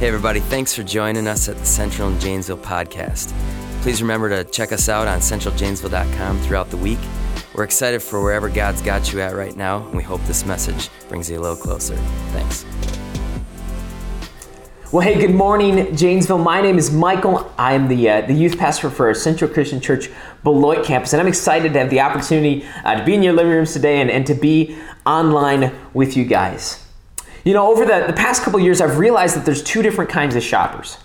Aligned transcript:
Hey, 0.00 0.08
everybody, 0.08 0.40
thanks 0.40 0.74
for 0.74 0.82
joining 0.82 1.26
us 1.26 1.46
at 1.50 1.58
the 1.58 1.66
Central 1.66 2.08
and 2.08 2.18
Janesville 2.18 2.56
podcast. 2.56 3.34
Please 3.82 4.00
remember 4.00 4.30
to 4.30 4.50
check 4.50 4.72
us 4.72 4.88
out 4.88 5.06
on 5.06 5.18
centraljanesville.com 5.18 6.38
throughout 6.40 6.70
the 6.70 6.78
week. 6.78 6.98
We're 7.54 7.64
excited 7.64 8.02
for 8.02 8.22
wherever 8.22 8.48
God's 8.48 8.80
got 8.80 9.12
you 9.12 9.20
at 9.20 9.34
right 9.34 9.54
now, 9.54 9.86
and 9.86 9.94
we 9.94 10.02
hope 10.02 10.22
this 10.22 10.46
message 10.46 10.88
brings 11.10 11.28
you 11.28 11.38
a 11.38 11.42
little 11.42 11.54
closer. 11.54 11.96
Thanks. 12.32 12.64
Well, 14.90 15.02
hey, 15.02 15.20
good 15.20 15.34
morning, 15.34 15.94
Janesville. 15.94 16.38
My 16.38 16.62
name 16.62 16.78
is 16.78 16.90
Michael. 16.90 17.52
I 17.58 17.74
am 17.74 17.88
the, 17.88 18.08
uh, 18.08 18.20
the 18.22 18.32
youth 18.32 18.56
pastor 18.56 18.88
for 18.88 19.12
Central 19.12 19.50
Christian 19.52 19.82
Church 19.82 20.08
Beloit 20.42 20.82
campus, 20.82 21.12
and 21.12 21.20
I'm 21.20 21.28
excited 21.28 21.74
to 21.74 21.78
have 21.78 21.90
the 21.90 22.00
opportunity 22.00 22.64
uh, 22.86 22.94
to 22.94 23.04
be 23.04 23.12
in 23.12 23.22
your 23.22 23.34
living 23.34 23.52
rooms 23.52 23.74
today 23.74 24.00
and, 24.00 24.10
and 24.10 24.26
to 24.28 24.34
be 24.34 24.78
online 25.04 25.74
with 25.92 26.16
you 26.16 26.24
guys. 26.24 26.79
You 27.44 27.54
know, 27.54 27.70
over 27.70 27.84
the, 27.86 28.04
the 28.06 28.12
past 28.12 28.42
couple 28.42 28.60
years, 28.60 28.80
I've 28.80 28.98
realized 28.98 29.36
that 29.36 29.44
there's 29.44 29.62
two 29.62 29.82
different 29.82 30.10
kinds 30.10 30.36
of 30.36 30.42
shoppers. 30.42 30.98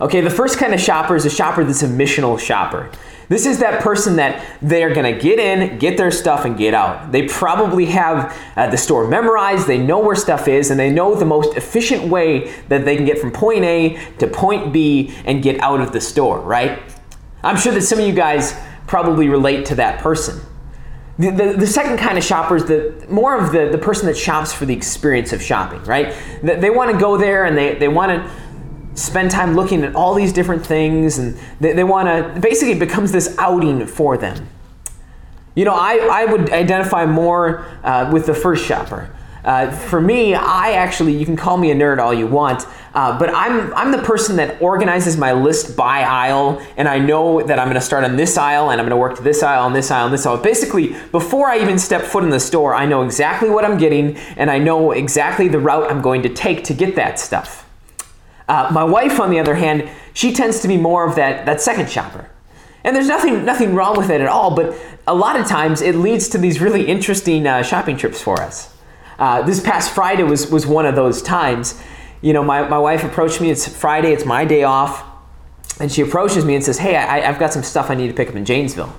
Okay, 0.00 0.20
the 0.20 0.30
first 0.30 0.58
kind 0.58 0.74
of 0.74 0.80
shopper 0.80 1.14
is 1.14 1.24
a 1.24 1.30
shopper 1.30 1.62
that's 1.62 1.82
a 1.82 1.88
missional 1.88 2.38
shopper. 2.38 2.90
This 3.28 3.46
is 3.46 3.58
that 3.60 3.82
person 3.82 4.16
that 4.16 4.44
they're 4.60 4.92
going 4.92 5.14
to 5.14 5.20
get 5.20 5.38
in, 5.38 5.78
get 5.78 5.96
their 5.96 6.10
stuff, 6.10 6.44
and 6.44 6.56
get 6.56 6.74
out. 6.74 7.12
They 7.12 7.26
probably 7.26 7.86
have 7.86 8.36
uh, 8.56 8.68
the 8.68 8.76
store 8.76 9.06
memorized, 9.06 9.66
they 9.66 9.78
know 9.78 9.98
where 9.98 10.16
stuff 10.16 10.48
is, 10.48 10.70
and 10.70 10.78
they 10.78 10.90
know 10.90 11.14
the 11.14 11.24
most 11.24 11.56
efficient 11.56 12.08
way 12.08 12.52
that 12.68 12.84
they 12.84 12.96
can 12.96 13.06
get 13.06 13.18
from 13.18 13.30
point 13.30 13.64
A 13.64 13.98
to 14.18 14.26
point 14.26 14.72
B 14.72 15.14
and 15.24 15.42
get 15.42 15.60
out 15.60 15.80
of 15.80 15.92
the 15.92 16.00
store, 16.00 16.40
right? 16.40 16.82
I'm 17.42 17.56
sure 17.56 17.72
that 17.72 17.82
some 17.82 17.98
of 17.98 18.06
you 18.06 18.14
guys 18.14 18.54
probably 18.86 19.28
relate 19.28 19.66
to 19.66 19.74
that 19.76 20.00
person. 20.00 20.40
The, 21.16 21.30
the, 21.30 21.52
the, 21.58 21.66
second 21.66 21.98
kind 21.98 22.18
of 22.18 22.24
shopper 22.24 22.56
is 22.56 22.64
the 22.64 23.06
more 23.08 23.38
of 23.38 23.52
the, 23.52 23.68
the 23.68 23.78
person 23.78 24.06
that 24.06 24.16
shops 24.16 24.52
for 24.52 24.66
the 24.66 24.74
experience 24.74 25.32
of 25.32 25.40
shopping, 25.40 25.80
right? 25.84 26.12
They, 26.42 26.56
they 26.56 26.70
want 26.70 26.90
to 26.90 26.98
go 26.98 27.16
there 27.16 27.44
and 27.44 27.56
they, 27.56 27.76
they 27.76 27.86
want 27.86 28.10
to 28.10 28.30
spend 28.94 29.30
time 29.30 29.54
looking 29.54 29.82
at 29.84 29.94
all 29.94 30.14
these 30.14 30.32
different 30.32 30.64
things 30.64 31.18
and 31.18 31.38
they, 31.60 31.72
they 31.72 31.84
want 31.84 32.08
to 32.08 32.40
basically 32.40 32.72
it 32.72 32.78
becomes 32.78 33.12
this 33.12 33.36
outing 33.38 33.86
for 33.86 34.16
them 34.16 34.48
you 35.56 35.64
know 35.64 35.74
i, 35.74 35.96
I 36.10 36.24
would 36.26 36.50
identify 36.50 37.04
more 37.04 37.66
uh, 37.82 38.08
with 38.12 38.26
the 38.26 38.34
first 38.34 38.64
shopper 38.64 39.14
uh, 39.44 39.70
for 39.70 40.00
me 40.00 40.34
i 40.34 40.72
actually 40.72 41.16
you 41.16 41.24
can 41.24 41.36
call 41.36 41.56
me 41.56 41.70
a 41.70 41.74
nerd 41.74 41.98
all 41.98 42.12
you 42.12 42.26
want 42.26 42.66
uh, 42.94 43.18
but 43.18 43.28
I'm, 43.34 43.74
I'm 43.74 43.90
the 43.90 44.02
person 44.02 44.36
that 44.36 44.62
organizes 44.62 45.16
my 45.16 45.32
list 45.32 45.76
by 45.76 46.02
aisle 46.02 46.60
and 46.76 46.88
i 46.88 46.98
know 46.98 47.42
that 47.42 47.58
i'm 47.58 47.66
going 47.66 47.74
to 47.74 47.80
start 47.80 48.04
on 48.04 48.16
this 48.16 48.36
aisle 48.36 48.70
and 48.70 48.80
i'm 48.80 48.86
going 48.86 48.96
to 48.96 49.00
work 49.00 49.16
to 49.16 49.22
this 49.22 49.42
aisle 49.42 49.66
and 49.66 49.74
this 49.74 49.90
aisle 49.90 50.06
and 50.06 50.14
this 50.14 50.26
aisle 50.26 50.38
basically 50.38 50.96
before 51.12 51.48
i 51.48 51.58
even 51.58 51.78
step 51.78 52.02
foot 52.02 52.24
in 52.24 52.30
the 52.30 52.40
store 52.40 52.74
i 52.74 52.86
know 52.86 53.02
exactly 53.02 53.50
what 53.50 53.64
i'm 53.64 53.78
getting 53.78 54.16
and 54.36 54.50
i 54.50 54.58
know 54.58 54.92
exactly 54.92 55.48
the 55.48 55.58
route 55.58 55.90
i'm 55.90 56.02
going 56.02 56.22
to 56.22 56.28
take 56.28 56.64
to 56.64 56.74
get 56.74 56.96
that 56.96 57.18
stuff 57.18 57.64
uh, 58.48 58.68
my 58.72 58.84
wife, 58.84 59.20
on 59.20 59.30
the 59.30 59.38
other 59.38 59.54
hand, 59.54 59.88
she 60.12 60.32
tends 60.32 60.60
to 60.60 60.68
be 60.68 60.76
more 60.76 61.06
of 61.06 61.16
that, 61.16 61.46
that 61.46 61.60
second 61.60 61.90
shopper. 61.90 62.28
And 62.82 62.94
there's 62.94 63.08
nothing, 63.08 63.44
nothing 63.44 63.74
wrong 63.74 63.96
with 63.96 64.10
it 64.10 64.20
at 64.20 64.26
all, 64.26 64.54
but 64.54 64.76
a 65.06 65.14
lot 65.14 65.40
of 65.40 65.46
times 65.46 65.80
it 65.80 65.94
leads 65.94 66.28
to 66.30 66.38
these 66.38 66.60
really 66.60 66.86
interesting 66.86 67.46
uh, 67.46 67.62
shopping 67.62 67.96
trips 67.96 68.20
for 68.20 68.40
us. 68.40 68.73
Uh, 69.18 69.42
this 69.42 69.60
past 69.60 69.94
Friday 69.94 70.22
was, 70.22 70.50
was 70.50 70.66
one 70.66 70.86
of 70.86 70.94
those 70.94 71.22
times. 71.22 71.80
You 72.20 72.32
know, 72.32 72.42
my, 72.42 72.66
my 72.68 72.78
wife 72.78 73.04
approached 73.04 73.40
me, 73.40 73.50
it's 73.50 73.68
Friday, 73.68 74.12
it's 74.12 74.24
my 74.24 74.44
day 74.44 74.62
off, 74.64 75.04
and 75.80 75.90
she 75.90 76.02
approaches 76.02 76.44
me 76.44 76.54
and 76.54 76.64
says, 76.64 76.78
Hey, 76.78 76.96
I, 76.96 77.28
I've 77.28 77.38
got 77.38 77.52
some 77.52 77.62
stuff 77.62 77.90
I 77.90 77.94
need 77.94 78.08
to 78.08 78.14
pick 78.14 78.28
up 78.28 78.34
in 78.34 78.44
Janesville. 78.44 78.94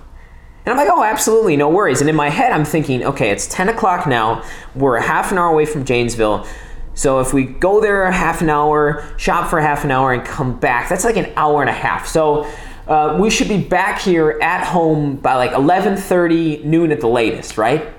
And 0.66 0.72
I'm 0.72 0.78
like, 0.78 0.90
oh, 0.92 1.04
absolutely, 1.04 1.56
no 1.58 1.70
worries. 1.70 2.02
And 2.02 2.10
in 2.10 2.16
my 2.16 2.30
head, 2.30 2.52
I'm 2.52 2.66
thinking, 2.66 3.04
okay, 3.04 3.30
it's 3.30 3.46
10 3.48 3.70
o'clock 3.70 4.08
now. 4.08 4.44
We're 4.74 4.96
a 4.96 5.02
half 5.02 5.32
an 5.32 5.38
hour 5.38 5.52
away 5.52 5.68
from 5.68 5.86
Janesville. 5.86 6.48
So 6.96 7.20
if 7.20 7.34
we 7.34 7.44
go 7.44 7.82
there 7.82 8.06
a 8.06 8.12
half 8.12 8.42
an 8.42 8.50
hour, 8.50 9.06
shop 9.18 9.50
for 9.50 9.62
half 9.62 9.84
an 9.84 9.92
hour, 9.92 10.12
and 10.12 10.26
come 10.26 10.60
back, 10.60 10.90
that's 10.90 11.04
like 11.04 11.18
an 11.18 11.32
hour 11.36 11.62
and 11.62 11.70
a 11.70 11.74
half. 11.74 12.08
So 12.08 12.50
uh, 12.88 13.18
we 13.20 13.30
should 13.30 13.50
be 13.50 13.62
back 13.62 14.02
here 14.02 14.40
at 14.42 14.66
home 14.66 15.18
by 15.18 15.36
like 15.36 15.52
11:30 15.52 16.64
noon 16.64 16.92
at 16.92 17.02
the 17.02 17.08
latest, 17.08 17.58
right? 17.58 17.94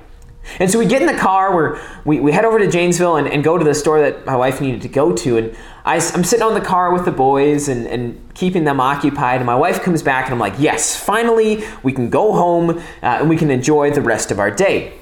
And 0.59 0.71
so 0.71 0.79
we 0.79 0.87
get 0.87 1.03
in 1.03 1.09
the 1.09 1.19
car, 1.19 1.79
we, 2.05 2.21
we 2.21 2.33
head 2.33 2.45
over 2.45 2.59
to 2.59 2.69
Janesville 2.69 3.17
and, 3.17 3.29
and 3.29 3.43
go 3.43 3.59
to 3.59 3.65
the 3.65 3.75
store 3.75 4.01
that 4.01 4.25
my 4.27 4.37
wife 4.37 4.61
needed 4.61 4.83
to 4.83 4.89
go 4.89 5.13
to. 5.13 5.37
And 5.37 5.57
I, 5.85 5.97
am 5.97 6.25
sitting 6.25 6.43
on 6.43 6.55
the 6.55 6.61
car 6.61 6.93
with 6.93 7.05
the 7.05 7.13
boys 7.13 7.69
and, 7.69 7.87
and 7.87 8.35
keeping 8.35 8.65
them 8.65 8.81
occupied. 8.81 9.37
And 9.37 9.47
my 9.47 9.57
wife 9.57 9.83
comes 9.83 10.03
back 10.03 10.27
and 10.27 10.33
I'm 10.33 10.41
like, 10.41 10.55
yes, 10.59 10.97
finally 10.97 11.65
we 11.83 11.93
can 11.93 12.11
go 12.11 12.33
home 12.33 12.71
uh, 12.71 12.83
and 13.03 13.29
we 13.29 13.37
can 13.37 13.51
enjoy 13.51 13.91
the 13.91 14.03
rest 14.03 14.31
of 14.31 14.39
our 14.39 14.51
day. 14.51 14.95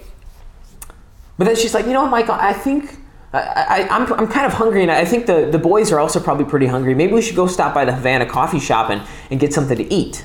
But 1.36 1.44
then 1.44 1.56
she's 1.56 1.74
like, 1.74 1.86
you 1.86 1.92
know 1.92 2.02
what, 2.02 2.10
Michael, 2.10 2.34
I 2.34 2.52
think 2.52 2.98
I, 3.34 3.88
am 3.90 4.06
I'm, 4.06 4.12
I'm 4.12 4.28
kind 4.28 4.46
of 4.46 4.52
hungry, 4.52 4.82
and 4.82 4.92
I 4.92 5.04
think 5.04 5.26
the, 5.26 5.48
the 5.50 5.58
boys 5.58 5.90
are 5.90 5.98
also 5.98 6.20
probably 6.20 6.44
pretty 6.44 6.66
hungry. 6.66 6.94
Maybe 6.94 7.14
we 7.14 7.20
should 7.20 7.34
go 7.34 7.48
stop 7.48 7.74
by 7.74 7.84
the 7.84 7.92
Havana 7.92 8.26
coffee 8.26 8.60
shop 8.60 8.90
and, 8.90 9.02
and 9.28 9.40
get 9.40 9.52
something 9.52 9.76
to 9.76 9.92
eat. 9.92 10.24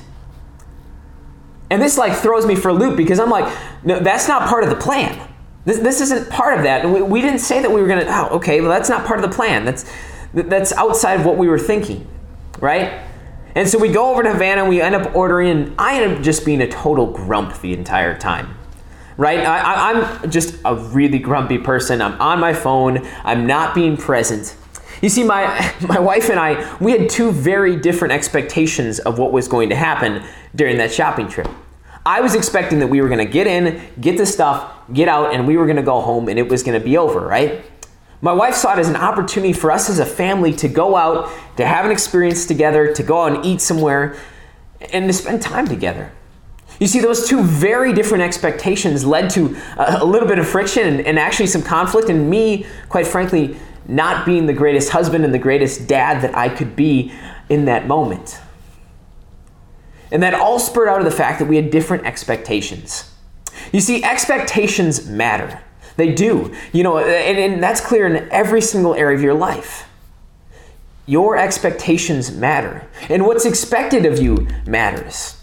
And 1.70 1.80
this 1.80 1.96
like 1.96 2.16
throws 2.16 2.44
me 2.44 2.56
for 2.56 2.68
a 2.68 2.72
loop 2.72 2.96
because 2.96 3.20
I'm 3.20 3.30
like, 3.30 3.56
no, 3.84 4.00
that's 4.00 4.28
not 4.28 4.48
part 4.48 4.64
of 4.64 4.70
the 4.70 4.76
plan. 4.76 5.28
This, 5.64 5.78
this 5.78 6.00
isn't 6.00 6.28
part 6.28 6.56
of 6.56 6.64
that. 6.64 6.88
We, 6.88 7.02
we 7.02 7.20
didn't 7.20 7.38
say 7.38 7.62
that 7.62 7.70
we 7.70 7.80
were 7.80 7.88
gonna. 7.88 8.06
Oh, 8.08 8.36
okay, 8.36 8.60
well 8.60 8.70
that's 8.70 8.88
not 8.88 9.06
part 9.06 9.22
of 9.22 9.30
the 9.30 9.34
plan. 9.34 9.64
That's 9.64 9.90
that's 10.32 10.72
outside 10.72 11.20
of 11.20 11.26
what 11.26 11.36
we 11.36 11.48
were 11.48 11.58
thinking, 11.58 12.06
right? 12.60 13.04
And 13.54 13.68
so 13.68 13.78
we 13.78 13.88
go 13.88 14.12
over 14.12 14.22
to 14.22 14.32
Havana, 14.32 14.62
and 14.62 14.68
we 14.68 14.80
end 14.80 14.94
up 14.94 15.14
ordering, 15.14 15.48
and 15.50 15.74
I 15.76 16.00
end 16.00 16.18
up 16.18 16.22
just 16.22 16.44
being 16.44 16.60
a 16.60 16.68
total 16.68 17.06
grump 17.06 17.60
the 17.60 17.72
entire 17.72 18.16
time 18.16 18.56
right? 19.20 19.40
I, 19.40 19.90
am 19.90 20.30
just 20.30 20.58
a 20.64 20.74
really 20.74 21.18
grumpy 21.18 21.58
person. 21.58 22.00
I'm 22.00 22.18
on 22.22 22.40
my 22.40 22.54
phone. 22.54 23.06
I'm 23.22 23.46
not 23.46 23.74
being 23.74 23.98
present. 23.98 24.56
You 25.02 25.10
see, 25.10 25.24
my, 25.24 25.74
my 25.86 25.98
wife 25.98 26.30
and 26.30 26.40
I, 26.40 26.76
we 26.80 26.92
had 26.92 27.10
two 27.10 27.30
very 27.30 27.76
different 27.76 28.12
expectations 28.12 28.98
of 28.98 29.18
what 29.18 29.30
was 29.30 29.46
going 29.46 29.68
to 29.68 29.76
happen 29.76 30.24
during 30.54 30.78
that 30.78 30.90
shopping 30.90 31.28
trip. 31.28 31.48
I 32.04 32.20
was 32.20 32.34
expecting 32.34 32.78
that 32.80 32.86
we 32.86 33.00
were 33.00 33.08
going 33.08 33.24
to 33.24 33.30
get 33.30 33.46
in, 33.46 33.80
get 34.00 34.16
the 34.16 34.26
stuff, 34.26 34.72
get 34.92 35.08
out, 35.08 35.34
and 35.34 35.46
we 35.46 35.56
were 35.56 35.66
going 35.66 35.76
to 35.76 35.82
go 35.82 36.00
home 36.00 36.28
and 36.28 36.38
it 36.38 36.48
was 36.48 36.62
going 36.62 36.78
to 36.78 36.84
be 36.84 36.96
over, 36.96 37.20
right? 37.20 37.64
My 38.22 38.32
wife 38.32 38.54
saw 38.54 38.74
it 38.74 38.78
as 38.78 38.88
an 38.88 38.96
opportunity 38.96 39.52
for 39.52 39.70
us 39.70 39.88
as 39.88 39.98
a 39.98 40.06
family 40.06 40.52
to 40.54 40.68
go 40.68 40.96
out, 40.96 41.30
to 41.56 41.66
have 41.66 41.84
an 41.84 41.90
experience 41.90 42.46
together, 42.46 42.92
to 42.92 43.02
go 43.02 43.22
out 43.22 43.32
and 43.34 43.44
eat 43.44 43.60
somewhere, 43.60 44.16
and 44.92 45.06
to 45.06 45.12
spend 45.12 45.42
time 45.42 45.66
together. 45.66 46.12
You 46.78 46.86
see, 46.86 47.00
those 47.00 47.28
two 47.28 47.42
very 47.42 47.92
different 47.92 48.22
expectations 48.22 49.04
led 49.04 49.28
to 49.30 49.56
a, 49.76 50.04
little 50.04 50.28
bit 50.28 50.38
of 50.38 50.48
friction 50.48 50.86
and, 50.86 51.06
and 51.06 51.18
actually 51.18 51.46
some 51.46 51.62
conflict, 51.62 52.08
and 52.08 52.28
me, 52.28 52.66
quite 52.88 53.06
frankly, 53.06 53.56
not 53.86 54.24
being 54.24 54.46
the 54.46 54.52
greatest 54.52 54.90
husband 54.90 55.24
and 55.24 55.34
the 55.34 55.38
greatest 55.38 55.86
dad 55.86 56.22
that 56.22 56.34
I 56.34 56.48
could 56.48 56.76
be 56.76 57.12
in 57.48 57.66
that 57.66 57.86
moment. 57.86 58.38
And 60.12 60.22
that 60.22 60.34
all 60.34 60.58
spurred 60.58 60.88
out 60.88 60.98
of 60.98 61.04
the 61.04 61.10
fact 61.10 61.38
that 61.38 61.46
we 61.46 61.56
had 61.56 61.70
different 61.70 62.04
expectations. 62.04 63.10
You 63.72 63.80
see, 63.80 64.02
expectations 64.02 65.06
matter. 65.06 65.62
They 65.96 66.12
do. 66.12 66.54
You 66.72 66.82
know, 66.82 66.98
and, 66.98 67.38
and 67.38 67.62
that's 67.62 67.80
clear 67.80 68.06
in 68.06 68.28
every 68.30 68.60
single 68.60 68.94
area 68.94 69.16
of 69.16 69.22
your 69.22 69.34
life. 69.34 69.86
Your 71.06 71.36
expectations 71.36 72.30
matter. 72.32 72.86
And 73.08 73.26
what's 73.26 73.44
expected 73.44 74.06
of 74.06 74.18
you 74.18 74.48
matters. 74.66 75.36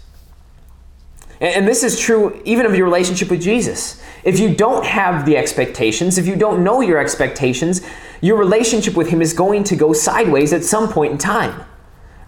And 1.40 1.68
this 1.68 1.84
is 1.84 2.00
true 2.00 2.40
even 2.44 2.66
of 2.66 2.74
your 2.74 2.84
relationship 2.84 3.30
with 3.30 3.40
Jesus. 3.40 4.02
If 4.24 4.40
you 4.40 4.54
don't 4.54 4.84
have 4.84 5.24
the 5.24 5.36
expectations, 5.36 6.18
if 6.18 6.26
you 6.26 6.34
don't 6.34 6.64
know 6.64 6.80
your 6.80 6.98
expectations, 6.98 7.80
your 8.20 8.36
relationship 8.36 8.94
with 8.94 9.08
Him 9.08 9.22
is 9.22 9.32
going 9.32 9.62
to 9.64 9.76
go 9.76 9.92
sideways 9.92 10.52
at 10.52 10.64
some 10.64 10.92
point 10.92 11.12
in 11.12 11.18
time. 11.18 11.64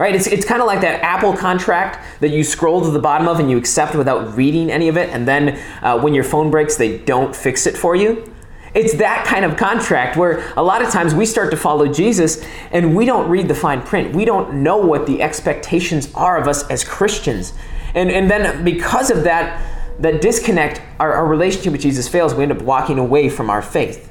Right? 0.00 0.14
It's, 0.14 0.26
it's 0.26 0.46
kind 0.46 0.62
of 0.62 0.66
like 0.66 0.80
that 0.80 1.02
Apple 1.02 1.36
contract 1.36 2.02
that 2.20 2.30
you 2.30 2.42
scroll 2.42 2.80
to 2.80 2.90
the 2.90 2.98
bottom 2.98 3.28
of 3.28 3.38
and 3.38 3.50
you 3.50 3.58
accept 3.58 3.94
without 3.94 4.34
reading 4.34 4.70
any 4.70 4.88
of 4.88 4.96
it, 4.96 5.10
and 5.10 5.28
then 5.28 5.60
uh, 5.82 6.00
when 6.00 6.14
your 6.14 6.24
phone 6.24 6.50
breaks, 6.50 6.76
they 6.76 6.96
don't 6.96 7.36
fix 7.36 7.66
it 7.66 7.76
for 7.76 7.94
you. 7.94 8.32
It's 8.72 8.94
that 8.94 9.26
kind 9.26 9.44
of 9.44 9.58
contract 9.58 10.16
where 10.16 10.42
a 10.56 10.62
lot 10.62 10.80
of 10.80 10.88
times 10.88 11.14
we 11.14 11.26
start 11.26 11.50
to 11.50 11.56
follow 11.58 11.86
Jesus 11.86 12.42
and 12.70 12.96
we 12.96 13.04
don't 13.04 13.28
read 13.28 13.46
the 13.46 13.54
fine 13.54 13.82
print. 13.82 14.14
We 14.14 14.24
don't 14.24 14.62
know 14.62 14.78
what 14.78 15.06
the 15.06 15.20
expectations 15.20 16.10
are 16.14 16.38
of 16.38 16.48
us 16.48 16.66
as 16.70 16.82
Christians. 16.82 17.52
And, 17.94 18.10
and 18.10 18.30
then 18.30 18.64
because 18.64 19.10
of 19.10 19.24
that, 19.24 19.60
that 19.98 20.22
disconnect, 20.22 20.80
our, 20.98 21.12
our 21.12 21.26
relationship 21.26 21.72
with 21.72 21.82
Jesus 21.82 22.08
fails. 22.08 22.32
We 22.32 22.44
end 22.44 22.52
up 22.52 22.62
walking 22.62 22.98
away 22.98 23.28
from 23.28 23.50
our 23.50 23.60
faith. 23.60 24.09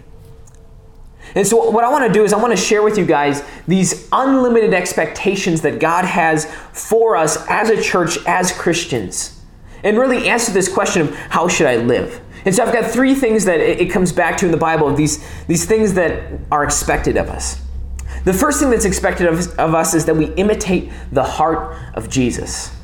And 1.36 1.46
so, 1.46 1.70
what 1.70 1.84
I 1.84 1.90
want 1.90 2.08
to 2.08 2.14
do 2.14 2.24
is, 2.24 2.34
I 2.34 2.38
want 2.38 2.52
to 2.52 2.58
share 2.58 2.82
with 2.82 2.98
you 2.98 3.06
guys 3.06 3.44
these 3.68 4.08
unlimited 4.12 4.74
expectations 4.74 5.62
that 5.62 5.80
God 5.80 6.06
has 6.06 6.46
for 6.74 7.16
us 7.16 7.46
as 7.48 7.70
a 7.70 7.82
church, 7.82 8.18
as 8.26 8.52
Christians, 8.52 9.40
and 9.84 9.98
really 9.98 10.28
answer 10.28 10.52
this 10.52 10.72
question 10.72 11.04
of 11.04 11.16
how 11.16 11.48
should 11.48 11.68
I 11.68 11.78
live? 11.78 12.22
And 12.46 12.56
so, 12.56 12.64
I've 12.64 12.74
got 12.74 12.90
three 12.90 13.14
things 13.14 13.46
that 13.46 13.60
it 13.60 13.92
comes 13.92 14.12
back 14.12 14.38
to 14.38 14.46
in 14.46 14.52
the 14.52 14.58
Bible 14.58 14.94
these, 14.94 15.24
these 15.46 15.66
things 15.66 15.94
that 15.94 16.40
are 16.52 16.64
expected 16.64 17.18
of 17.18 17.30
us. 17.30 17.62
The 18.26 18.34
first 18.34 18.60
thing 18.60 18.70
that's 18.70 18.86
expected 18.86 19.28
of, 19.28 19.48
of 19.60 19.74
us 19.74 19.94
is 19.94 20.06
that 20.06 20.16
we 20.16 20.34
imitate 20.34 20.92
the 21.12 21.24
heart 21.24 21.78
of 21.94 22.10
Jesus. 22.10 22.76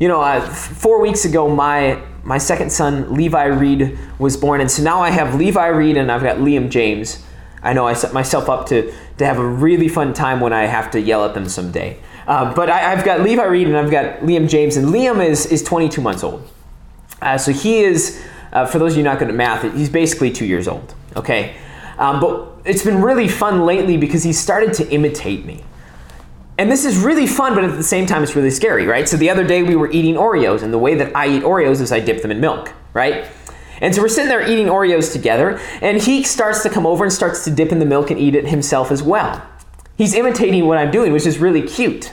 You 0.00 0.08
know, 0.08 0.20
uh, 0.20 0.40
four 0.40 1.00
weeks 1.00 1.24
ago, 1.24 1.48
my 1.54 2.02
my 2.22 2.38
second 2.38 2.70
son 2.70 3.14
Levi 3.14 3.44
Reed 3.44 3.98
was 4.18 4.36
born, 4.36 4.60
and 4.60 4.70
so 4.70 4.82
now 4.82 5.00
I 5.00 5.10
have 5.10 5.34
Levi 5.34 5.66
Reed 5.68 5.96
and 5.96 6.10
I've 6.10 6.22
got 6.22 6.38
Liam 6.38 6.68
James. 6.68 7.22
I 7.62 7.72
know 7.72 7.86
I 7.86 7.92
set 7.92 8.12
myself 8.12 8.48
up 8.48 8.66
to, 8.66 8.92
to 9.18 9.26
have 9.26 9.38
a 9.38 9.46
really 9.46 9.88
fun 9.88 10.14
time 10.14 10.40
when 10.40 10.52
I 10.52 10.62
have 10.62 10.90
to 10.92 11.00
yell 11.00 11.24
at 11.24 11.34
them 11.34 11.48
someday. 11.48 11.98
Uh, 12.26 12.54
but 12.54 12.70
I, 12.70 12.78
have 12.78 13.04
got 13.04 13.20
Levi 13.20 13.44
Reed 13.44 13.66
and 13.66 13.76
I've 13.76 13.90
got 13.90 14.20
Liam 14.20 14.48
James, 14.48 14.76
and 14.76 14.88
Liam 14.88 15.24
is, 15.24 15.46
is 15.46 15.62
22 15.62 16.00
months 16.00 16.22
old. 16.22 16.48
Uh, 17.20 17.36
so 17.36 17.52
he 17.52 17.80
is, 17.80 18.22
uh, 18.52 18.66
for 18.66 18.78
those 18.78 18.92
of 18.92 18.98
you 18.98 19.04
not 19.04 19.18
good 19.18 19.28
at 19.28 19.34
math, 19.34 19.62
he's 19.74 19.90
basically 19.90 20.30
two 20.30 20.46
years 20.46 20.68
old. 20.68 20.94
Okay, 21.16 21.56
um, 21.98 22.20
but 22.20 22.48
it's 22.64 22.84
been 22.84 23.02
really 23.02 23.28
fun 23.28 23.66
lately 23.66 23.96
because 23.96 24.22
he 24.22 24.32
started 24.32 24.72
to 24.74 24.88
imitate 24.90 25.44
me. 25.44 25.64
And 26.56 26.70
this 26.70 26.84
is 26.84 26.98
really 26.98 27.26
fun, 27.26 27.54
but 27.54 27.64
at 27.64 27.74
the 27.74 27.82
same 27.82 28.06
time, 28.06 28.22
it's 28.22 28.36
really 28.36 28.50
scary, 28.50 28.86
right? 28.86 29.08
So 29.08 29.16
the 29.16 29.30
other 29.30 29.46
day 29.46 29.62
we 29.62 29.76
were 29.76 29.90
eating 29.90 30.14
Oreos, 30.14 30.62
and 30.62 30.72
the 30.72 30.78
way 30.78 30.94
that 30.94 31.16
I 31.16 31.26
eat 31.28 31.42
Oreos 31.42 31.80
is 31.80 31.90
I 31.90 32.00
dip 32.00 32.22
them 32.22 32.30
in 32.30 32.38
milk, 32.38 32.72
right? 32.92 33.26
And 33.80 33.94
so 33.94 34.02
we're 34.02 34.08
sitting 34.08 34.28
there 34.28 34.46
eating 34.48 34.66
Oreos 34.66 35.12
together, 35.12 35.58
and 35.80 36.00
he 36.02 36.22
starts 36.22 36.62
to 36.62 36.70
come 36.70 36.86
over 36.86 37.04
and 37.04 37.12
starts 37.12 37.44
to 37.44 37.50
dip 37.50 37.72
in 37.72 37.78
the 37.78 37.86
milk 37.86 38.10
and 38.10 38.20
eat 38.20 38.34
it 38.34 38.48
himself 38.48 38.90
as 38.90 39.02
well. 39.02 39.42
He's 39.96 40.14
imitating 40.14 40.66
what 40.66 40.78
I'm 40.78 40.90
doing, 40.90 41.12
which 41.12 41.26
is 41.26 41.38
really 41.38 41.62
cute. 41.62 42.12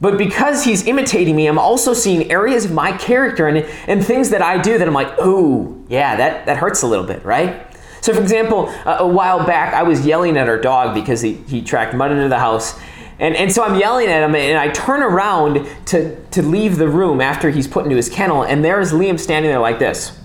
But 0.00 0.18
because 0.18 0.64
he's 0.64 0.86
imitating 0.86 1.34
me, 1.34 1.46
I'm 1.46 1.58
also 1.58 1.94
seeing 1.94 2.30
areas 2.30 2.66
of 2.66 2.72
my 2.72 2.92
character 2.92 3.48
and, 3.48 3.58
and 3.88 4.04
things 4.04 4.30
that 4.30 4.42
I 4.42 4.60
do 4.60 4.76
that 4.76 4.86
I'm 4.86 4.94
like, 4.94 5.14
oh, 5.18 5.82
yeah, 5.88 6.16
that, 6.16 6.46
that 6.46 6.58
hurts 6.58 6.82
a 6.82 6.86
little 6.86 7.06
bit, 7.06 7.24
right? 7.24 7.66
So, 8.02 8.12
for 8.12 8.20
example, 8.20 8.68
a, 8.84 8.98
a 9.00 9.06
while 9.06 9.44
back, 9.46 9.74
I 9.74 9.82
was 9.82 10.04
yelling 10.04 10.36
at 10.36 10.48
our 10.48 10.60
dog 10.60 10.94
because 10.94 11.22
he, 11.22 11.34
he 11.34 11.62
tracked 11.62 11.94
mud 11.94 12.12
into 12.12 12.28
the 12.28 12.38
house. 12.38 12.78
And, 13.18 13.34
and 13.34 13.50
so 13.50 13.64
I'm 13.64 13.80
yelling 13.80 14.08
at 14.08 14.22
him, 14.22 14.34
and 14.34 14.58
I 14.58 14.68
turn 14.68 15.02
around 15.02 15.66
to, 15.86 16.22
to 16.26 16.42
leave 16.42 16.76
the 16.76 16.88
room 16.88 17.22
after 17.22 17.50
he's 17.50 17.66
put 17.66 17.84
into 17.84 17.96
his 17.96 18.10
kennel, 18.10 18.44
and 18.44 18.62
there's 18.62 18.92
Liam 18.92 19.18
standing 19.18 19.50
there 19.50 19.60
like 19.60 19.78
this. 19.78 20.18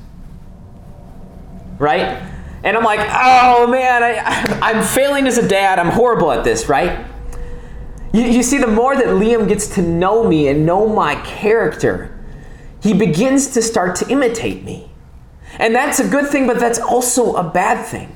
Right? 1.82 2.22
And 2.64 2.78
I'm 2.78 2.84
like, 2.84 3.00
oh 3.02 3.66
man, 3.66 4.04
I, 4.04 4.60
I'm 4.62 4.84
failing 4.84 5.26
as 5.26 5.40
a 5.40 5.48
dad. 5.48 5.80
I'm 5.80 5.90
horrible 5.90 6.32
at 6.32 6.44
this, 6.44 6.70
right? 6.70 7.08
You, 8.14 8.22
you 8.22 8.44
see, 8.44 8.60
the 8.60 8.68
more 8.68 8.96
that 8.96 9.08
Liam 9.08 9.48
gets 9.48 9.74
to 9.76 9.82
know 9.82 10.28
me 10.28 10.48
and 10.48 10.64
know 10.64 10.88
my 10.88 11.16
character, 11.24 12.16
he 12.82 12.94
begins 12.94 13.54
to 13.54 13.62
start 13.64 13.96
to 13.98 14.10
imitate 14.10 14.64
me. 14.64 14.92
And 15.58 15.74
that's 15.74 16.00
a 16.00 16.08
good 16.08 16.28
thing, 16.28 16.46
but 16.46 16.60
that's 16.60 16.80
also 16.80 17.36
a 17.36 17.44
bad 17.44 17.86
thing. 17.86 18.16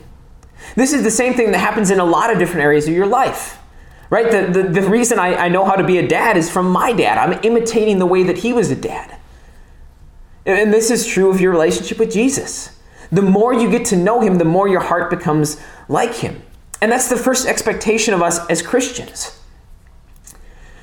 This 0.75 0.93
is 0.93 1.03
the 1.03 1.11
same 1.11 1.33
thing 1.33 1.51
that 1.51 1.57
happens 1.57 1.89
in 1.89 1.99
a 1.99 2.05
lot 2.05 2.31
of 2.31 2.37
different 2.37 2.61
areas 2.61 2.87
of 2.87 2.93
your 2.93 3.07
life. 3.07 3.57
Right? 4.11 4.29
The, 4.29 4.61
the, 4.61 4.81
the 4.81 4.89
reason 4.89 5.17
I, 5.17 5.35
I 5.35 5.49
know 5.49 5.65
how 5.65 5.75
to 5.75 5.83
be 5.83 5.97
a 5.97 6.07
dad 6.07 6.37
is 6.37 6.51
from 6.51 6.69
my 6.69 6.93
dad. 6.93 7.17
I'm 7.17 7.39
imitating 7.43 7.97
the 7.97 8.05
way 8.05 8.21
that 8.23 8.37
he 8.37 8.53
was 8.53 8.69
a 8.69 8.75
dad. 8.75 9.17
And 10.45 10.71
this 10.71 10.91
is 10.91 11.07
true 11.07 11.31
of 11.31 11.41
your 11.41 11.51
relationship 11.51 11.97
with 11.97 12.11
Jesus. 12.11 12.74
The 13.15 13.21
more 13.21 13.53
you 13.53 13.71
get 13.71 13.85
to 13.85 13.95
know 13.95 14.19
him, 14.19 14.37
the 14.37 14.45
more 14.45 14.67
your 14.67 14.81
heart 14.81 15.09
becomes 15.09 15.61
like 15.87 16.13
him. 16.13 16.41
And 16.81 16.91
that's 16.91 17.07
the 17.07 17.15
first 17.15 17.47
expectation 17.47 18.13
of 18.13 18.21
us 18.21 18.45
as 18.49 18.61
Christians. 18.61 19.39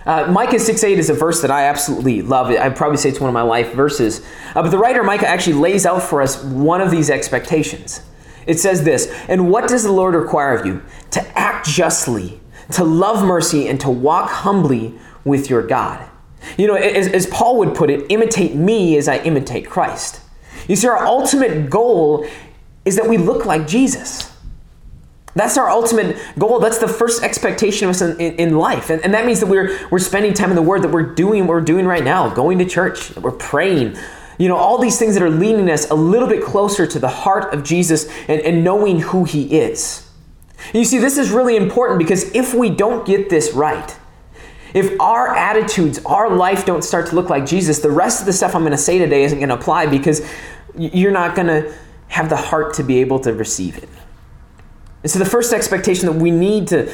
Uh, 0.06 0.26
Micah 0.32 0.56
6.8 0.56 0.96
is 0.96 1.10
a 1.10 1.14
verse 1.14 1.42
that 1.42 1.50
I 1.50 1.64
absolutely 1.64 2.22
love. 2.22 2.48
I'd 2.48 2.74
probably 2.74 2.96
say 2.96 3.10
it's 3.10 3.20
one 3.20 3.28
of 3.28 3.34
my 3.34 3.42
life 3.42 3.74
verses. 3.74 4.24
Uh, 4.54 4.62
but 4.62 4.70
the 4.70 4.78
writer 4.78 5.02
Micah 5.02 5.28
actually 5.28 5.56
lays 5.56 5.84
out 5.84 6.02
for 6.02 6.22
us 6.22 6.42
one 6.42 6.80
of 6.80 6.90
these 6.90 7.10
expectations. 7.10 8.00
It 8.46 8.58
says 8.58 8.82
this 8.82 9.12
And 9.28 9.50
what 9.50 9.68
does 9.68 9.82
the 9.82 9.92
Lord 9.92 10.14
require 10.14 10.56
of 10.56 10.64
you? 10.64 10.82
To 11.10 11.38
act 11.38 11.68
justly, 11.68 12.40
to 12.72 12.82
love 12.82 13.24
mercy, 13.24 13.68
and 13.68 13.78
to 13.80 13.90
walk 13.90 14.30
humbly 14.30 14.94
with 15.24 15.50
your 15.50 15.62
God. 15.62 16.08
You 16.56 16.66
know, 16.66 16.74
as, 16.76 17.08
as 17.08 17.26
Paul 17.26 17.58
would 17.58 17.74
put 17.74 17.90
it, 17.90 18.06
imitate 18.10 18.54
me 18.54 18.96
as 18.96 19.06
I 19.06 19.18
imitate 19.18 19.68
Christ. 19.68 20.21
You 20.68 20.76
see, 20.76 20.88
our 20.88 21.04
ultimate 21.04 21.70
goal 21.70 22.26
is 22.84 22.96
that 22.96 23.08
we 23.08 23.18
look 23.18 23.46
like 23.46 23.66
Jesus. 23.66 24.32
That's 25.34 25.56
our 25.56 25.68
ultimate 25.68 26.16
goal. 26.38 26.58
That's 26.58 26.78
the 26.78 26.88
first 26.88 27.22
expectation 27.22 27.88
of 27.88 27.94
us 27.94 28.02
in, 28.02 28.20
in, 28.20 28.34
in, 28.34 28.56
life. 28.56 28.90
And, 28.90 29.02
and 29.02 29.14
that 29.14 29.24
means 29.24 29.40
that 29.40 29.46
we're, 29.46 29.78
we're 29.90 29.98
spending 29.98 30.34
time 30.34 30.50
in 30.50 30.56
the 30.56 30.62
Word, 30.62 30.82
that 30.82 30.90
we're 30.90 31.14
doing 31.14 31.42
what 31.42 31.48
we're 31.48 31.60
doing 31.62 31.86
right 31.86 32.04
now, 32.04 32.28
going 32.28 32.58
to 32.58 32.66
church, 32.66 33.08
that 33.10 33.20
we're 33.20 33.30
praying. 33.30 33.96
You 34.38 34.48
know, 34.48 34.56
all 34.56 34.78
these 34.78 34.98
things 34.98 35.14
that 35.14 35.22
are 35.22 35.30
leading 35.30 35.70
us 35.70 35.90
a 35.90 35.94
little 35.94 36.28
bit 36.28 36.44
closer 36.44 36.86
to 36.86 36.98
the 36.98 37.08
heart 37.08 37.54
of 37.54 37.64
Jesus 37.64 38.08
and, 38.28 38.40
and 38.42 38.62
knowing 38.62 39.00
who 39.00 39.24
He 39.24 39.58
is. 39.58 40.08
You 40.74 40.84
see, 40.84 40.98
this 40.98 41.18
is 41.18 41.30
really 41.30 41.56
important 41.56 41.98
because 41.98 42.34
if 42.34 42.54
we 42.54 42.70
don't 42.70 43.06
get 43.06 43.30
this 43.30 43.52
right, 43.52 43.96
if 44.74 44.98
our 45.00 45.34
attitudes, 45.34 46.00
our 46.06 46.30
life 46.30 46.64
don't 46.64 46.82
start 46.82 47.08
to 47.08 47.14
look 47.14 47.28
like 47.28 47.44
Jesus, 47.44 47.80
the 47.80 47.90
rest 47.90 48.20
of 48.20 48.26
the 48.26 48.32
stuff 48.32 48.54
I'm 48.54 48.62
going 48.62 48.72
to 48.72 48.78
say 48.78 48.98
today 48.98 49.24
isn't 49.24 49.38
going 49.38 49.50
to 49.50 49.54
apply 49.54 49.86
because 49.86 50.26
you're 50.76 51.12
not 51.12 51.34
going 51.34 51.48
to 51.48 51.74
have 52.08 52.28
the 52.28 52.36
heart 52.36 52.74
to 52.74 52.82
be 52.82 52.98
able 52.98 53.18
to 53.20 53.32
receive 53.32 53.78
it. 53.78 53.88
And 55.02 55.10
so 55.10 55.18
the 55.18 55.24
first 55.24 55.52
expectation 55.52 56.06
that 56.06 56.20
we 56.20 56.30
need 56.30 56.68
to, 56.68 56.92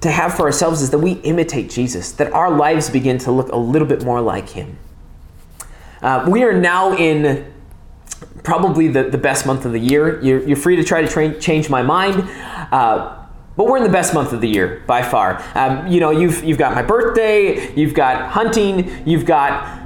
to 0.00 0.10
have 0.10 0.34
for 0.34 0.42
ourselves 0.42 0.82
is 0.82 0.90
that 0.90 0.98
we 0.98 1.12
imitate 1.12 1.70
Jesus, 1.70 2.12
that 2.12 2.32
our 2.32 2.50
lives 2.50 2.90
begin 2.90 3.18
to 3.18 3.30
look 3.30 3.48
a 3.50 3.56
little 3.56 3.86
bit 3.86 4.04
more 4.04 4.20
like 4.20 4.48
him. 4.50 4.78
Uh, 6.02 6.26
we 6.28 6.42
are 6.42 6.52
now 6.52 6.96
in 6.96 7.52
probably 8.42 8.88
the, 8.88 9.04
the 9.04 9.18
best 9.18 9.46
month 9.46 9.64
of 9.64 9.72
the 9.72 9.78
year. 9.78 10.20
You're, 10.22 10.46
you're 10.46 10.56
free 10.56 10.76
to 10.76 10.84
try 10.84 11.06
to 11.06 11.40
change 11.40 11.70
my 11.70 11.82
mind. 11.82 12.28
Uh, 12.72 13.24
but 13.56 13.66
we're 13.66 13.76
in 13.76 13.84
the 13.84 13.88
best 13.88 14.14
month 14.14 14.32
of 14.32 14.40
the 14.40 14.48
year 14.48 14.82
by 14.86 15.02
far. 15.02 15.42
Um, 15.54 15.86
you 15.86 16.00
know, 16.00 16.10
you've, 16.10 16.42
you've 16.42 16.58
got 16.58 16.74
my 16.74 16.82
birthday, 16.82 17.72
you've 17.74 17.94
got 17.94 18.30
hunting, 18.32 19.06
you've 19.06 19.24
got 19.24 19.80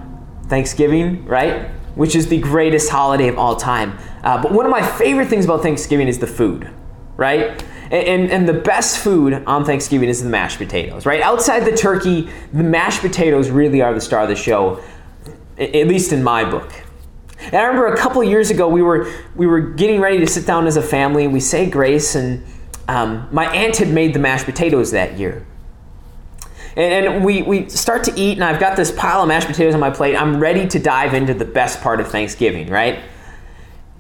Thanksgiving, 0.46 1.26
right? 1.26 1.70
Which 1.98 2.16
is 2.16 2.28
the 2.28 2.38
greatest 2.38 2.88
holiday 2.90 3.28
of 3.28 3.38
all 3.38 3.56
time. 3.56 3.98
Uh, 4.24 4.42
but 4.42 4.52
one 4.52 4.64
of 4.64 4.70
my 4.70 4.82
favorite 4.82 5.28
things 5.28 5.44
about 5.44 5.62
Thanksgiving 5.62 6.08
is 6.08 6.18
the 6.18 6.26
food 6.26 6.70
right? 7.18 7.62
And, 7.90 8.30
and, 8.30 8.48
the 8.48 8.54
best 8.54 8.98
food 8.98 9.42
on 9.46 9.64
Thanksgiving 9.64 10.08
is 10.08 10.22
the 10.22 10.28
mashed 10.28 10.58
potatoes, 10.58 11.04
right? 11.04 11.20
Outside 11.20 11.60
the 11.60 11.76
turkey, 11.76 12.30
the 12.52 12.62
mashed 12.62 13.00
potatoes 13.00 13.50
really 13.50 13.82
are 13.82 13.92
the 13.92 14.00
star 14.00 14.22
of 14.22 14.28
the 14.28 14.36
show, 14.36 14.80
at 15.58 15.88
least 15.88 16.12
in 16.12 16.22
my 16.22 16.48
book. 16.48 16.70
And 17.40 17.54
I 17.56 17.64
remember 17.64 17.88
a 17.88 17.96
couple 17.96 18.22
years 18.22 18.50
ago, 18.50 18.68
we 18.68 18.82
were 18.82 19.10
we 19.34 19.46
were 19.46 19.60
getting 19.60 20.00
ready 20.00 20.18
to 20.18 20.26
sit 20.26 20.46
down 20.46 20.66
as 20.66 20.76
a 20.76 20.82
family, 20.82 21.24
and 21.24 21.32
we 21.32 21.40
say 21.40 21.68
grace, 21.68 22.14
and 22.14 22.44
um, 22.88 23.28
my 23.32 23.46
aunt 23.54 23.76
had 23.76 23.88
made 23.88 24.14
the 24.14 24.18
mashed 24.18 24.44
potatoes 24.44 24.90
that 24.90 25.18
year. 25.18 25.46
And, 26.78 27.06
and 27.06 27.24
we, 27.24 27.42
we 27.42 27.68
start 27.68 28.04
to 28.04 28.12
eat, 28.18 28.38
and 28.38 28.44
I've 28.44 28.60
got 28.60 28.76
this 28.76 28.92
pile 28.92 29.22
of 29.22 29.28
mashed 29.28 29.48
potatoes 29.48 29.74
on 29.74 29.80
my 29.80 29.90
plate. 29.90 30.14
I'm 30.14 30.38
ready 30.38 30.66
to 30.68 30.78
dive 30.78 31.12
into 31.12 31.34
the 31.34 31.44
best 31.44 31.80
part 31.80 31.98
of 31.98 32.08
Thanksgiving, 32.08 32.68
right? 32.68 33.00